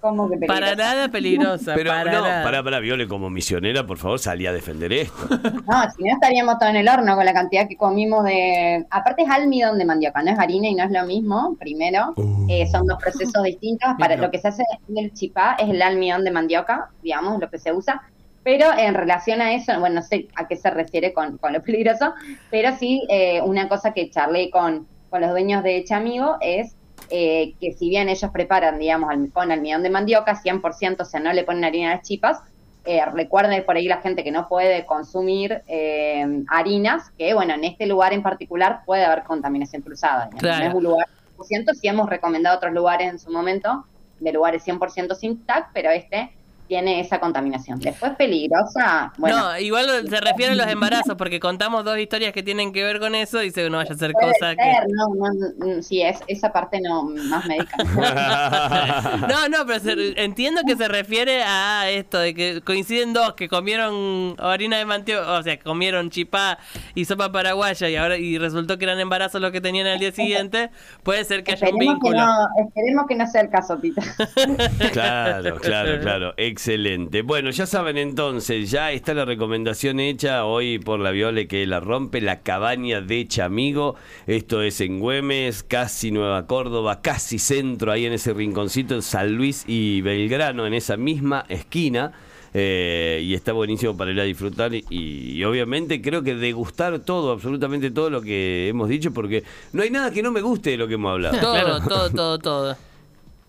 como 0.00 0.30
que 0.30 0.46
para 0.46 0.76
nada 0.76 1.08
peligrosa, 1.08 1.74
Pero 1.74 1.90
para 1.90 2.12
no, 2.12 2.20
nada. 2.20 2.44
para, 2.44 2.62
para, 2.62 2.78
Viole, 2.78 3.08
como 3.08 3.28
misionera, 3.28 3.84
por 3.84 3.98
favor, 3.98 4.20
salí 4.20 4.46
a 4.46 4.52
defender 4.52 4.92
esto. 4.92 5.31
No, 5.66 5.90
si 5.96 6.02
no 6.04 6.12
estaríamos 6.14 6.58
todos 6.58 6.70
en 6.70 6.76
el 6.76 6.88
horno 6.88 7.14
con 7.16 7.24
la 7.24 7.32
cantidad 7.32 7.68
que 7.68 7.76
comimos 7.76 8.24
de... 8.24 8.84
Aparte 8.90 9.22
es 9.22 9.30
almidón 9.30 9.78
de 9.78 9.84
mandioca, 9.84 10.22
no 10.22 10.30
es 10.30 10.38
harina 10.38 10.68
y 10.68 10.74
no 10.74 10.84
es 10.84 10.90
lo 10.90 11.04
mismo, 11.06 11.56
primero. 11.58 12.14
Eh, 12.48 12.66
son 12.70 12.86
dos 12.86 12.98
procesos 13.02 13.42
distintos. 13.42 13.88
Para 13.98 14.16
lo 14.16 14.30
que 14.30 14.38
se 14.38 14.48
hace 14.48 14.64
en 14.88 14.98
el 14.98 15.12
chipá 15.12 15.56
es 15.58 15.68
el 15.68 15.80
almidón 15.82 16.24
de 16.24 16.30
mandioca, 16.30 16.90
digamos, 17.02 17.40
lo 17.40 17.48
que 17.50 17.58
se 17.58 17.72
usa. 17.72 18.02
Pero 18.44 18.66
en 18.76 18.94
relación 18.94 19.40
a 19.40 19.52
eso, 19.54 19.78
bueno, 19.78 19.96
no 19.96 20.02
sé 20.02 20.26
a 20.34 20.48
qué 20.48 20.56
se 20.56 20.68
refiere 20.70 21.12
con, 21.12 21.38
con 21.38 21.52
lo 21.52 21.62
peligroso, 21.62 22.12
pero 22.50 22.76
sí 22.76 23.06
eh, 23.08 23.40
una 23.40 23.68
cosa 23.68 23.92
que 23.92 24.10
charlé 24.10 24.50
con, 24.50 24.86
con 25.10 25.20
los 25.20 25.30
dueños 25.30 25.62
de 25.62 25.84
Chamigo 25.84 26.38
es 26.40 26.74
eh, 27.10 27.54
que 27.60 27.72
si 27.72 27.88
bien 27.88 28.08
ellos 28.08 28.30
preparan, 28.32 28.78
digamos, 28.80 29.10
al- 29.10 29.30
con 29.30 29.52
almidón 29.52 29.82
de 29.84 29.90
mandioca, 29.90 30.34
100%, 30.42 31.00
o 31.00 31.04
sea, 31.04 31.20
no 31.20 31.32
le 31.32 31.44
ponen 31.44 31.64
harina 31.64 31.92
a 31.92 31.96
las 31.96 32.06
chipas, 32.08 32.40
eh, 32.84 33.04
recuerden 33.12 33.64
por 33.64 33.76
ahí 33.76 33.86
la 33.86 33.98
gente 33.98 34.24
que 34.24 34.30
no 34.32 34.48
puede 34.48 34.84
consumir 34.86 35.62
eh, 35.68 36.44
harinas, 36.48 37.10
que 37.16 37.34
bueno, 37.34 37.54
en 37.54 37.64
este 37.64 37.86
lugar 37.86 38.12
en 38.12 38.22
particular 38.22 38.82
puede 38.84 39.04
haber 39.04 39.22
contaminación 39.22 39.82
cruzada. 39.82 40.26
digamos. 40.26 40.40
Claro. 40.40 40.64
No 40.64 40.68
es 40.70 40.74
un 40.74 40.84
lugar 40.84 41.06
100%, 41.38 41.74
sí 41.74 41.88
hemos 41.88 42.08
recomendado 42.08 42.56
otros 42.56 42.72
lugares 42.72 43.10
en 43.10 43.18
su 43.18 43.30
momento, 43.30 43.84
de 44.20 44.32
lugares 44.32 44.66
100% 44.66 45.14
sin 45.14 45.44
TAC, 45.44 45.70
pero 45.72 45.90
este 45.90 46.32
tiene 46.72 47.00
esa 47.00 47.20
contaminación. 47.20 47.78
Después 47.80 48.12
peligrosa, 48.16 49.12
bueno, 49.18 49.36
no, 49.52 49.58
igual 49.58 50.08
se 50.08 50.20
refiere 50.22 50.52
a 50.52 50.54
los 50.54 50.66
embarazos, 50.68 51.16
porque 51.18 51.38
contamos 51.38 51.84
dos 51.84 51.98
historias 51.98 52.32
que 52.32 52.42
tienen 52.42 52.72
que 52.72 52.82
ver 52.82 52.98
con 52.98 53.14
eso, 53.14 53.40
dice 53.40 53.62
que 53.64 53.68
no 53.68 53.76
vaya 53.76 53.92
a 53.94 53.98
ser 53.98 54.12
puede 54.12 54.26
cosa 54.32 54.56
que... 54.56 54.72
no, 54.88 55.08
no, 55.14 55.76
mm, 55.76 55.82
sí, 55.82 56.00
es, 56.00 56.20
esa 56.28 56.50
parte 56.50 56.80
no, 56.80 57.02
más 57.02 57.44
médica. 57.44 57.76
No, 59.28 59.48
no, 59.50 59.66
pero 59.66 59.80
se- 59.80 60.22
entiendo 60.22 60.62
que 60.66 60.74
se 60.76 60.88
refiere 60.88 61.42
a 61.42 61.90
esto 61.90 62.18
de 62.18 62.32
que 62.32 62.62
coinciden 62.62 63.12
dos 63.12 63.34
que 63.34 63.50
comieron 63.50 64.34
harina 64.38 64.78
de 64.78 64.86
manteo, 64.86 65.30
o 65.30 65.42
sea, 65.42 65.58
comieron 65.58 66.08
chipá 66.08 66.58
y 66.94 67.04
sopa 67.04 67.30
paraguaya 67.30 67.90
y 67.90 67.96
ahora 67.96 68.16
y 68.16 68.38
resultó 68.38 68.78
que 68.78 68.84
eran 68.86 68.98
embarazos 68.98 69.42
lo 69.42 69.52
que 69.52 69.60
tenían 69.60 69.86
al 69.88 69.98
día 69.98 70.12
siguiente. 70.12 70.70
Puede 71.02 71.24
ser 71.26 71.44
que 71.44 71.52
haya 71.52 71.68
un 71.68 71.74
esperemos, 71.74 71.98
que 72.02 72.08
vínculo. 72.08 72.24
no, 72.24 72.48
esperemos 72.64 73.04
que 73.06 73.14
no 73.16 73.26
sea 73.26 73.42
el 73.42 73.50
caso, 73.50 73.76
Tita. 73.76 74.00
Claro, 74.92 75.56
claro, 75.56 76.00
claro. 76.00 76.34
Excelente. 76.62 77.22
Bueno, 77.22 77.50
ya 77.50 77.66
saben 77.66 77.98
entonces, 77.98 78.70
ya 78.70 78.92
está 78.92 79.14
la 79.14 79.24
recomendación 79.24 79.98
hecha 79.98 80.44
hoy 80.44 80.78
por 80.78 81.00
la 81.00 81.10
Viole 81.10 81.48
que 81.48 81.66
la 81.66 81.80
rompe 81.80 82.20
la 82.20 82.42
cabaña 82.42 83.00
de 83.00 83.26
Chamigo. 83.26 83.96
Esto 84.28 84.62
es 84.62 84.80
en 84.80 85.00
Güemes, 85.00 85.64
casi 85.64 86.12
Nueva 86.12 86.46
Córdoba, 86.46 87.00
casi 87.02 87.40
centro, 87.40 87.90
ahí 87.90 88.06
en 88.06 88.12
ese 88.12 88.32
rinconcito, 88.32 89.02
San 89.02 89.34
Luis 89.34 89.64
y 89.66 90.02
Belgrano, 90.02 90.64
en 90.64 90.74
esa 90.74 90.96
misma 90.96 91.44
esquina. 91.48 92.12
eh, 92.54 93.20
y 93.24 93.34
está 93.34 93.52
buenísimo 93.52 93.96
para 93.96 94.12
ir 94.12 94.20
a 94.20 94.24
disfrutar 94.24 94.72
y, 94.72 94.84
y 94.88 95.42
obviamente 95.42 96.00
creo 96.00 96.22
que 96.22 96.36
degustar 96.36 97.00
todo, 97.00 97.32
absolutamente 97.32 97.90
todo 97.90 98.08
lo 98.08 98.22
que 98.22 98.68
hemos 98.68 98.88
dicho, 98.88 99.12
porque 99.12 99.42
no 99.72 99.82
hay 99.82 99.90
nada 99.90 100.12
que 100.12 100.22
no 100.22 100.30
me 100.30 100.40
guste 100.42 100.70
de 100.70 100.76
lo 100.76 100.86
que 100.86 100.94
hemos 100.94 101.10
hablado. 101.10 101.40
Todo, 101.40 101.80
todo, 101.88 102.10
todo, 102.10 102.38
todo. 102.38 102.76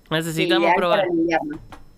Necesitamos 0.10 0.64
Ideal 0.64 0.76
probar. 0.76 1.04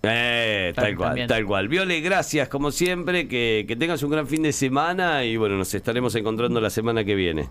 Eh, 0.08 0.72
tal 0.74 0.84
Tal- 0.86 0.96
cual, 0.96 1.08
también. 1.10 1.28
tal 1.28 1.44
cual. 1.46 1.68
Viole, 1.68 2.00
gracias 2.00 2.48
como 2.48 2.70
siempre, 2.70 3.28
que, 3.28 3.64
que 3.66 3.76
tengas 3.76 4.02
un 4.02 4.10
gran 4.10 4.26
fin 4.26 4.42
de 4.42 4.52
semana 4.52 5.24
y 5.24 5.36
bueno, 5.36 5.56
nos 5.56 5.72
estaremos 5.74 6.14
encontrando 6.14 6.60
la 6.60 6.70
semana 6.70 7.04
que 7.04 7.14
viene. 7.14 7.48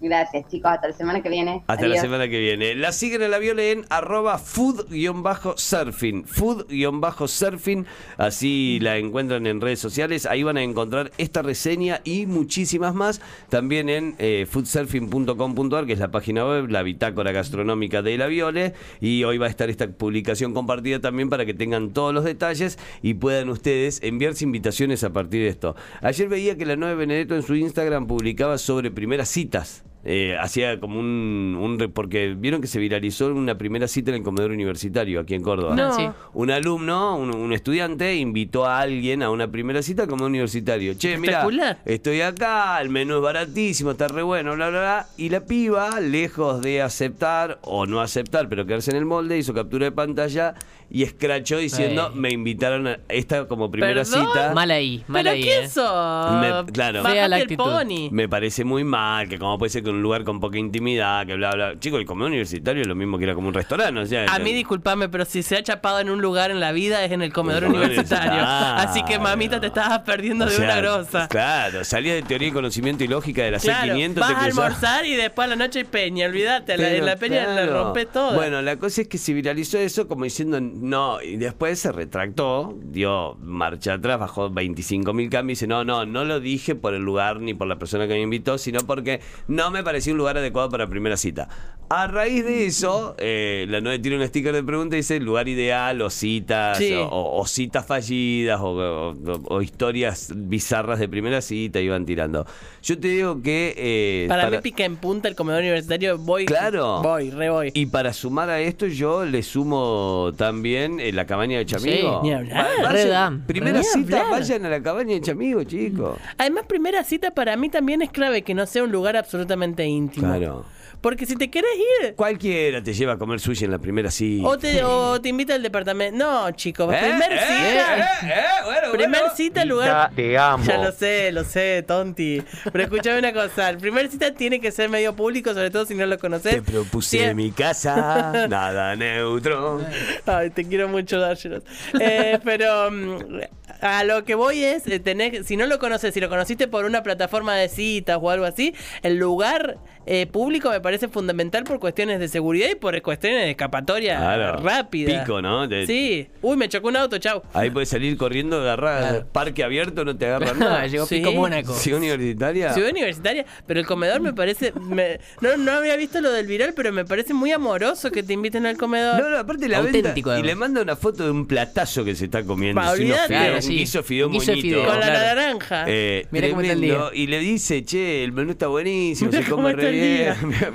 Gracias, 0.00 0.46
chicos. 0.48 0.70
Hasta 0.70 0.88
la 0.88 0.94
semana 0.94 1.22
que 1.22 1.28
viene. 1.30 1.62
Hasta 1.66 1.88
la 1.88 1.96
semana 1.96 2.28
que 2.28 2.38
viene. 2.38 2.74
La 2.74 2.92
siguen 2.92 3.22
a 3.22 3.28
la 3.28 3.38
Viole 3.38 3.72
en 3.72 3.86
arroba 3.88 4.38
food-surfing. 4.38 6.24
Food-surfing. 6.26 7.86
Así 8.18 8.78
la 8.82 8.98
encuentran 8.98 9.46
en 9.46 9.60
redes 9.60 9.78
sociales. 9.80 10.26
Ahí 10.26 10.42
van 10.42 10.58
a 10.58 10.62
encontrar 10.62 11.12
esta 11.16 11.40
reseña 11.42 12.00
y 12.04 12.26
muchísimas 12.26 12.94
más. 12.94 13.22
También 13.48 13.88
en 13.88 14.16
eh, 14.18 14.46
foodsurfing.com.ar, 14.48 15.86
que 15.86 15.94
es 15.94 15.98
la 15.98 16.10
página 16.10 16.44
web, 16.46 16.68
la 16.68 16.82
bitácora 16.82 17.32
gastronómica 17.32 18.02
de 18.02 18.18
la 18.18 18.26
Viole. 18.26 18.74
Y 19.00 19.24
hoy 19.24 19.38
va 19.38 19.46
a 19.46 19.50
estar 19.50 19.70
esta 19.70 19.88
publicación 19.88 20.52
compartida 20.52 21.00
también 21.00 21.30
para 21.30 21.46
que 21.46 21.54
tengan 21.54 21.92
todos 21.92 22.12
los 22.12 22.24
detalles 22.24 22.78
y 23.02 23.14
puedan 23.14 23.48
ustedes 23.48 24.02
enviarse 24.02 24.44
invitaciones 24.44 25.04
a 25.04 25.12
partir 25.12 25.42
de 25.42 25.48
esto. 25.48 25.74
Ayer 26.02 26.28
veía 26.28 26.56
que 26.58 26.66
la 26.66 26.76
9 26.76 26.96
Benedetto 26.96 27.34
en 27.34 27.42
su 27.42 27.54
Instagram 27.54 28.06
publicaba 28.06 28.58
sobre 28.58 28.90
primeras 28.90 29.30
citas. 29.30 29.85
Eh, 30.08 30.36
hacía 30.40 30.78
como 30.78 31.00
un, 31.00 31.58
un 31.60 31.80
re- 31.80 31.88
porque 31.88 32.36
vieron 32.38 32.60
que 32.60 32.68
se 32.68 32.78
viralizó 32.78 33.26
una 33.26 33.58
primera 33.58 33.88
cita 33.88 34.12
en 34.12 34.18
el 34.18 34.22
comedor 34.22 34.52
universitario 34.52 35.18
aquí 35.18 35.34
en 35.34 35.42
Córdoba. 35.42 35.74
No. 35.74 35.92
Sí. 35.94 36.06
Un 36.32 36.52
alumno, 36.52 37.16
un, 37.16 37.34
un 37.34 37.52
estudiante, 37.52 38.14
invitó 38.14 38.66
a 38.66 38.78
alguien 38.78 39.24
a 39.24 39.30
una 39.30 39.48
primera 39.50 39.82
cita 39.82 40.04
al 40.04 40.08
comedor 40.08 40.30
universitario. 40.30 40.94
Che, 40.94 41.18
mira, 41.18 41.44
estoy 41.84 42.20
acá, 42.20 42.80
el 42.80 42.88
menú 42.88 43.16
es 43.16 43.22
baratísimo, 43.22 43.90
está 43.90 44.06
re 44.06 44.22
bueno, 44.22 44.54
bla, 44.54 44.68
bla, 44.68 44.78
bla. 44.78 45.06
Y 45.16 45.28
la 45.28 45.40
piba, 45.40 45.98
lejos 45.98 46.62
de 46.62 46.82
aceptar 46.82 47.58
o 47.62 47.84
no 47.86 48.00
aceptar, 48.00 48.48
pero 48.48 48.64
quedarse 48.64 48.92
en 48.92 48.98
el 48.98 49.06
molde, 49.06 49.36
hizo 49.38 49.54
captura 49.54 49.86
de 49.86 49.92
pantalla 49.92 50.54
y 50.88 51.02
escrachó 51.02 51.58
diciendo, 51.58 52.10
Ay. 52.12 52.18
me 52.20 52.30
invitaron 52.30 52.86
a 52.86 52.98
esta 53.08 53.46
como 53.48 53.70
primera 53.70 54.02
¿Perdón? 54.04 54.26
cita. 54.28 54.52
Mal 54.54 54.70
ahí, 54.70 55.04
mal 55.08 55.22
¿Pero 55.24 55.34
ahí. 55.34 55.42
qué 55.42 55.58
eh. 55.64 55.68
sos? 55.68 56.32
Me- 56.40 56.72
claro. 56.72 57.02
Fea 57.02 57.28
la 57.28 57.36
el 57.36 57.42
actitud. 57.42 57.64
pony. 57.64 58.08
Me 58.12 58.28
parece 58.28 58.64
muy 58.64 58.84
mal, 58.84 59.28
que 59.28 59.38
como 59.38 59.58
puede 59.58 59.70
ser 59.70 59.82
que 59.82 59.90
en 59.90 59.96
un 59.96 60.02
lugar 60.02 60.24
con 60.24 60.38
poca 60.40 60.58
intimidad, 60.58 61.26
que 61.26 61.34
bla, 61.34 61.50
bla. 61.52 61.78
Chico, 61.80 61.96
el 61.98 62.06
comedor 62.06 62.28
universitario 62.30 62.82
es 62.82 62.88
lo 62.88 62.94
mismo 62.94 63.18
que 63.18 63.24
era 63.24 63.34
como 63.34 63.48
un 63.48 63.54
restaurante, 63.54 64.00
o 64.00 64.06
sea. 64.06 64.26
A 64.32 64.38
mí, 64.38 64.52
disculpame, 64.52 65.08
pero 65.08 65.24
si 65.24 65.42
se 65.42 65.56
ha 65.56 65.62
chapado 65.62 65.98
en 66.00 66.08
un 66.10 66.22
lugar 66.22 66.50
en 66.50 66.60
la 66.60 66.72
vida 66.72 67.04
es 67.04 67.10
en 67.12 67.22
el 67.22 67.32
comedor 67.32 67.64
El 67.64 67.70
universitario. 67.70 68.30
universitario. 68.32 68.88
Así 68.88 69.02
que, 69.04 69.18
mamita, 69.18 69.60
te 69.60 69.66
estabas 69.66 70.00
perdiendo 70.00 70.44
o 70.44 70.48
de 70.48 70.54
sea, 70.54 70.64
una 70.64 70.76
grosa. 70.76 71.28
Claro, 71.28 71.84
salía 71.84 72.14
de 72.14 72.22
teoría 72.22 72.48
y 72.48 72.52
conocimiento 72.52 73.02
y 73.04 73.08
lógica 73.08 73.42
de 73.42 73.50
la 73.50 73.58
Claro, 73.58 73.94
C500. 73.94 74.14
vas 74.14 74.28
te 74.28 74.34
a 74.34 74.44
almorzar 74.44 75.06
y 75.06 75.16
después 75.16 75.46
a 75.46 75.48
la 75.48 75.56
noche 75.56 75.80
hay 75.80 75.84
peña, 75.84 76.26
olvídate, 76.26 76.76
la- 76.76 76.84
Pero 76.84 76.96
en 76.96 77.06
la 77.06 77.16
peña 77.16 77.44
claro. 77.44 77.84
rompes 77.84 78.10
todo. 78.12 78.34
Bueno, 78.34 78.62
la 78.62 78.76
cosa 78.76 79.02
es 79.02 79.08
que 79.08 79.18
se 79.18 79.32
viralizó 79.32 79.78
eso 79.78 80.06
como 80.08 80.24
diciendo 80.24 80.60
no, 80.80 81.20
y 81.22 81.36
después 81.36 81.78
se 81.78 81.92
retractó, 81.92 82.76
dio 82.82 83.34
marcha 83.40 83.94
atrás, 83.94 84.18
bajó 84.18 84.50
25 84.50 85.12
mil 85.12 85.28
cambios 85.30 85.58
y 85.58 85.60
dice, 85.62 85.66
no, 85.66 85.84
no, 85.84 86.04
no 86.06 86.24
lo 86.24 86.40
dije 86.40 86.74
por 86.74 86.94
el 86.94 87.02
lugar 87.02 87.40
ni 87.40 87.54
por 87.54 87.66
la 87.66 87.78
persona 87.78 88.06
que 88.06 88.14
me 88.14 88.20
invitó, 88.22 88.58
sino 88.58 88.80
porque 88.80 89.20
no 89.48 89.70
me 89.70 89.82
pareció 89.82 90.12
un 90.12 90.18
lugar 90.18 90.36
adecuado 90.38 90.68
para 90.70 90.86
primera 90.88 91.16
cita. 91.16 91.48
A 91.88 92.08
raíz 92.08 92.44
de 92.44 92.66
eso, 92.66 93.14
eh, 93.18 93.64
la 93.68 93.80
9 93.80 94.00
tiene 94.00 94.16
un 94.18 94.26
sticker 94.26 94.52
de 94.52 94.64
pregunta 94.64 94.96
y 94.96 95.00
dice 95.00 95.20
lugar 95.20 95.46
ideal 95.46 96.02
o 96.02 96.10
citas 96.10 96.78
Sí. 96.78 96.92
o, 96.94 97.08
o 97.38 97.46
citas 97.46 97.86
fallidas 97.86 98.60
o, 98.60 98.70
o- 98.70 99.14
o 99.48 99.62
historias 99.62 100.32
bizarras 100.34 100.98
de 100.98 101.08
primera 101.08 101.40
cita 101.40 101.80
iban 101.80 102.04
tirando. 102.04 102.44
Yo 102.82 102.98
te 102.98 103.06
digo 103.08 103.40
que... 103.40 103.74
eh, 103.76 104.26
para, 104.28 104.50
mí 104.50 104.56
pica 104.62 104.84
en 104.84 104.96
punta 104.96 105.28
el 105.28 105.36
comedor 105.36 105.60
universitario, 105.60 106.18
voy. 106.18 106.46
Claro. 106.46 107.02
Voy, 107.02 107.30
re 107.30 107.50
voy. 107.50 107.70
Y 107.74 107.86
para 107.86 108.12
sumar 108.12 108.50
a 108.50 108.60
esto, 108.60 108.86
yo 108.88 109.24
le 109.24 109.44
sumo 109.44 110.32
también 110.36 110.65
eh, 110.74 111.12
la 111.12 111.26
cabaña 111.26 111.58
de 111.58 111.66
Chamigo. 111.66 112.20
Sí, 112.22 112.28
ni 112.28 112.34
hablar. 112.34 112.66
Va- 112.82 112.92
vayan- 112.92 113.46
primera 113.46 113.78
Ni 113.78 113.84
cita, 113.84 114.20
hablar. 114.22 114.30
vayan 114.40 114.66
a 114.66 114.68
la 114.70 114.82
cabaña 114.82 115.14
de 115.14 115.20
Chamigo, 115.20 115.62
chicos. 115.64 116.18
Además, 116.38 116.64
primera 116.66 117.04
cita 117.04 117.30
para 117.32 117.56
mí 117.56 117.68
también 117.68 118.02
es 118.02 118.10
clave 118.10 118.42
que 118.42 118.54
no 118.54 118.66
sea 118.66 118.84
un 118.84 118.92
lugar 118.92 119.16
absolutamente 119.16 119.84
íntimo. 119.86 120.26
Claro. 120.28 120.64
Porque 121.00 121.26
si 121.26 121.36
te 121.36 121.50
querés 121.50 121.70
ir, 122.02 122.14
Cualquiera 122.14 122.82
te 122.82 122.92
lleva 122.92 123.12
a 123.14 123.18
comer 123.18 123.38
sushi 123.40 123.64
en 123.66 123.70
la 123.70 123.78
primera 123.78 124.10
cita. 124.10 124.46
o 124.48 124.58
te, 124.58 124.82
o 124.82 125.20
te 125.20 125.28
invita 125.28 125.54
al 125.54 125.62
departamento. 125.62 126.16
No, 126.18 126.50
chicos, 126.52 126.92
¿Eh? 126.92 126.98
primer 127.00 127.32
¿Eh? 127.32 127.38
cita. 127.40 127.98
¿Eh? 127.98 128.04
¿Eh? 128.24 128.44
Bueno, 128.64 128.92
Primer 128.92 129.20
bueno. 129.20 129.34
cita, 129.36 129.64
lugar. 129.64 130.10
Ya 130.16 130.56
lo 130.78 130.92
sé, 130.92 131.30
lo 131.32 131.44
sé, 131.44 131.84
tonti. 131.86 132.42
Pero 132.72 132.84
escúchame 132.84 133.18
una 133.18 133.32
cosa: 133.32 133.70
el 133.70 133.78
primer 133.78 134.08
cita 134.10 134.32
tiene 134.34 134.60
que 134.60 134.72
ser 134.72 134.88
medio 134.88 135.14
público, 135.14 135.52
sobre 135.54 135.70
todo 135.70 135.86
si 135.86 135.94
no 135.94 136.06
lo 136.06 136.18
conoces. 136.18 136.54
Te 136.54 136.62
propuse 136.62 137.18
Sie- 137.18 137.34
mi 137.34 137.50
casa, 137.52 138.46
nada 138.48 138.96
neutro. 138.96 139.80
Ay, 140.26 140.50
te 140.50 140.64
quiero 140.64 140.88
mucho, 140.88 141.20
Dárselos. 141.20 141.62
Eh, 142.00 142.38
pero 142.42 142.90
mm, 142.90 143.40
a 143.80 144.04
lo 144.04 144.24
que 144.24 144.34
voy 144.34 144.64
es, 144.64 144.82
tenés, 145.04 145.46
si 145.46 145.56
no 145.56 145.66
lo 145.66 145.78
conoces, 145.78 146.14
si 146.14 146.20
lo 146.20 146.28
conociste 146.28 146.66
por 146.68 146.84
una 146.84 147.02
plataforma 147.02 147.54
de 147.54 147.68
citas 147.68 148.18
o 148.20 148.30
algo 148.30 148.44
así, 148.46 148.74
el 149.02 149.16
lugar 149.16 149.76
eh, 150.06 150.26
público 150.26 150.70
me 150.70 150.80
parece 150.80 150.95
fundamental 151.08 151.64
por 151.64 151.78
cuestiones 151.78 152.18
de 152.20 152.28
seguridad 152.28 152.68
y 152.70 152.74
por 152.74 153.00
cuestiones 153.02 153.42
de 153.44 153.50
escapatoria 153.50 154.16
Claro. 154.18 154.58
rápida. 154.62 155.20
Pico, 155.22 155.40
¿no? 155.42 155.68
Sí. 155.86 156.28
Uy, 156.42 156.56
me 156.56 156.68
chocó 156.68 156.88
un 156.88 156.96
auto, 156.96 157.18
chau. 157.18 157.42
Ahí 157.52 157.70
puedes 157.70 157.88
salir 157.88 158.16
corriendo, 158.16 158.60
agarrar 158.60 159.00
Claro. 159.00 159.26
parque 159.32 159.62
abierto, 159.64 160.04
no 160.04 160.16
te 160.16 160.26
agarran 160.26 160.58
nada. 160.58 160.86
Llegó 160.86 161.06
Sí. 161.06 161.16
Pico 161.16 161.32
Mónaco. 161.32 161.74
¿Ciudad 161.74 161.98
universitaria? 162.00 162.72
Ciudad 162.72 162.90
universitaria, 162.90 163.44
pero 163.66 163.80
el 163.80 163.86
comedor 163.86 164.20
me 164.20 164.32
parece. 164.32 164.72
me- 164.80 165.18
no, 165.40 165.56
no 165.56 165.72
había 165.72 165.96
visto 165.96 166.20
lo 166.20 166.30
del 166.32 166.46
viral, 166.46 166.72
pero 166.74 166.92
me 166.92 167.04
parece 167.04 167.34
muy 167.34 167.52
amoroso 167.52 168.10
que 168.10 168.22
te 168.22 168.32
inviten 168.32 168.66
al 168.66 168.76
comedor. 168.76 169.20
No, 169.20 169.30
no, 169.30 169.38
aparte 169.38 169.68
la 169.68 169.78
Auténtico, 169.78 170.30
venta 170.30 170.40
y 170.40 170.46
le 170.46 170.54
manda 170.54 170.80
una 170.82 170.96
foto 170.96 171.24
de 171.24 171.30
un 171.30 171.46
platazo 171.46 172.04
que 172.04 172.14
se 172.14 172.24
está 172.26 172.42
comiendo. 172.44 172.80
Pa, 172.80 172.92
unos 172.94 173.18
Claro, 173.26 173.56
un 173.56 173.62
sí. 173.62 173.76
guiso 173.78 173.98
de 173.98 174.04
fideo 174.04 174.26
Un 174.28 174.32
guiso 174.34 174.52
fideo, 174.54 174.84
Con 174.86 175.00
la 175.00 175.06
naranja. 175.10 175.84
Eh, 175.88 176.26
Mira 176.30 176.48
cómo 176.48 176.60
está 176.60 176.72
el 176.72 176.78
tremendo. 176.80 177.10
día. 177.10 177.22
Y 177.22 177.26
le 177.26 177.38
dice, 177.40 177.84
che, 177.84 178.24
el 178.24 178.32
menú 178.32 178.52
está 178.52 178.66
buenísimo, 178.68 179.30
se 179.32 179.44
come 179.44 179.72
re 179.72 179.90
bien. 179.90 180.34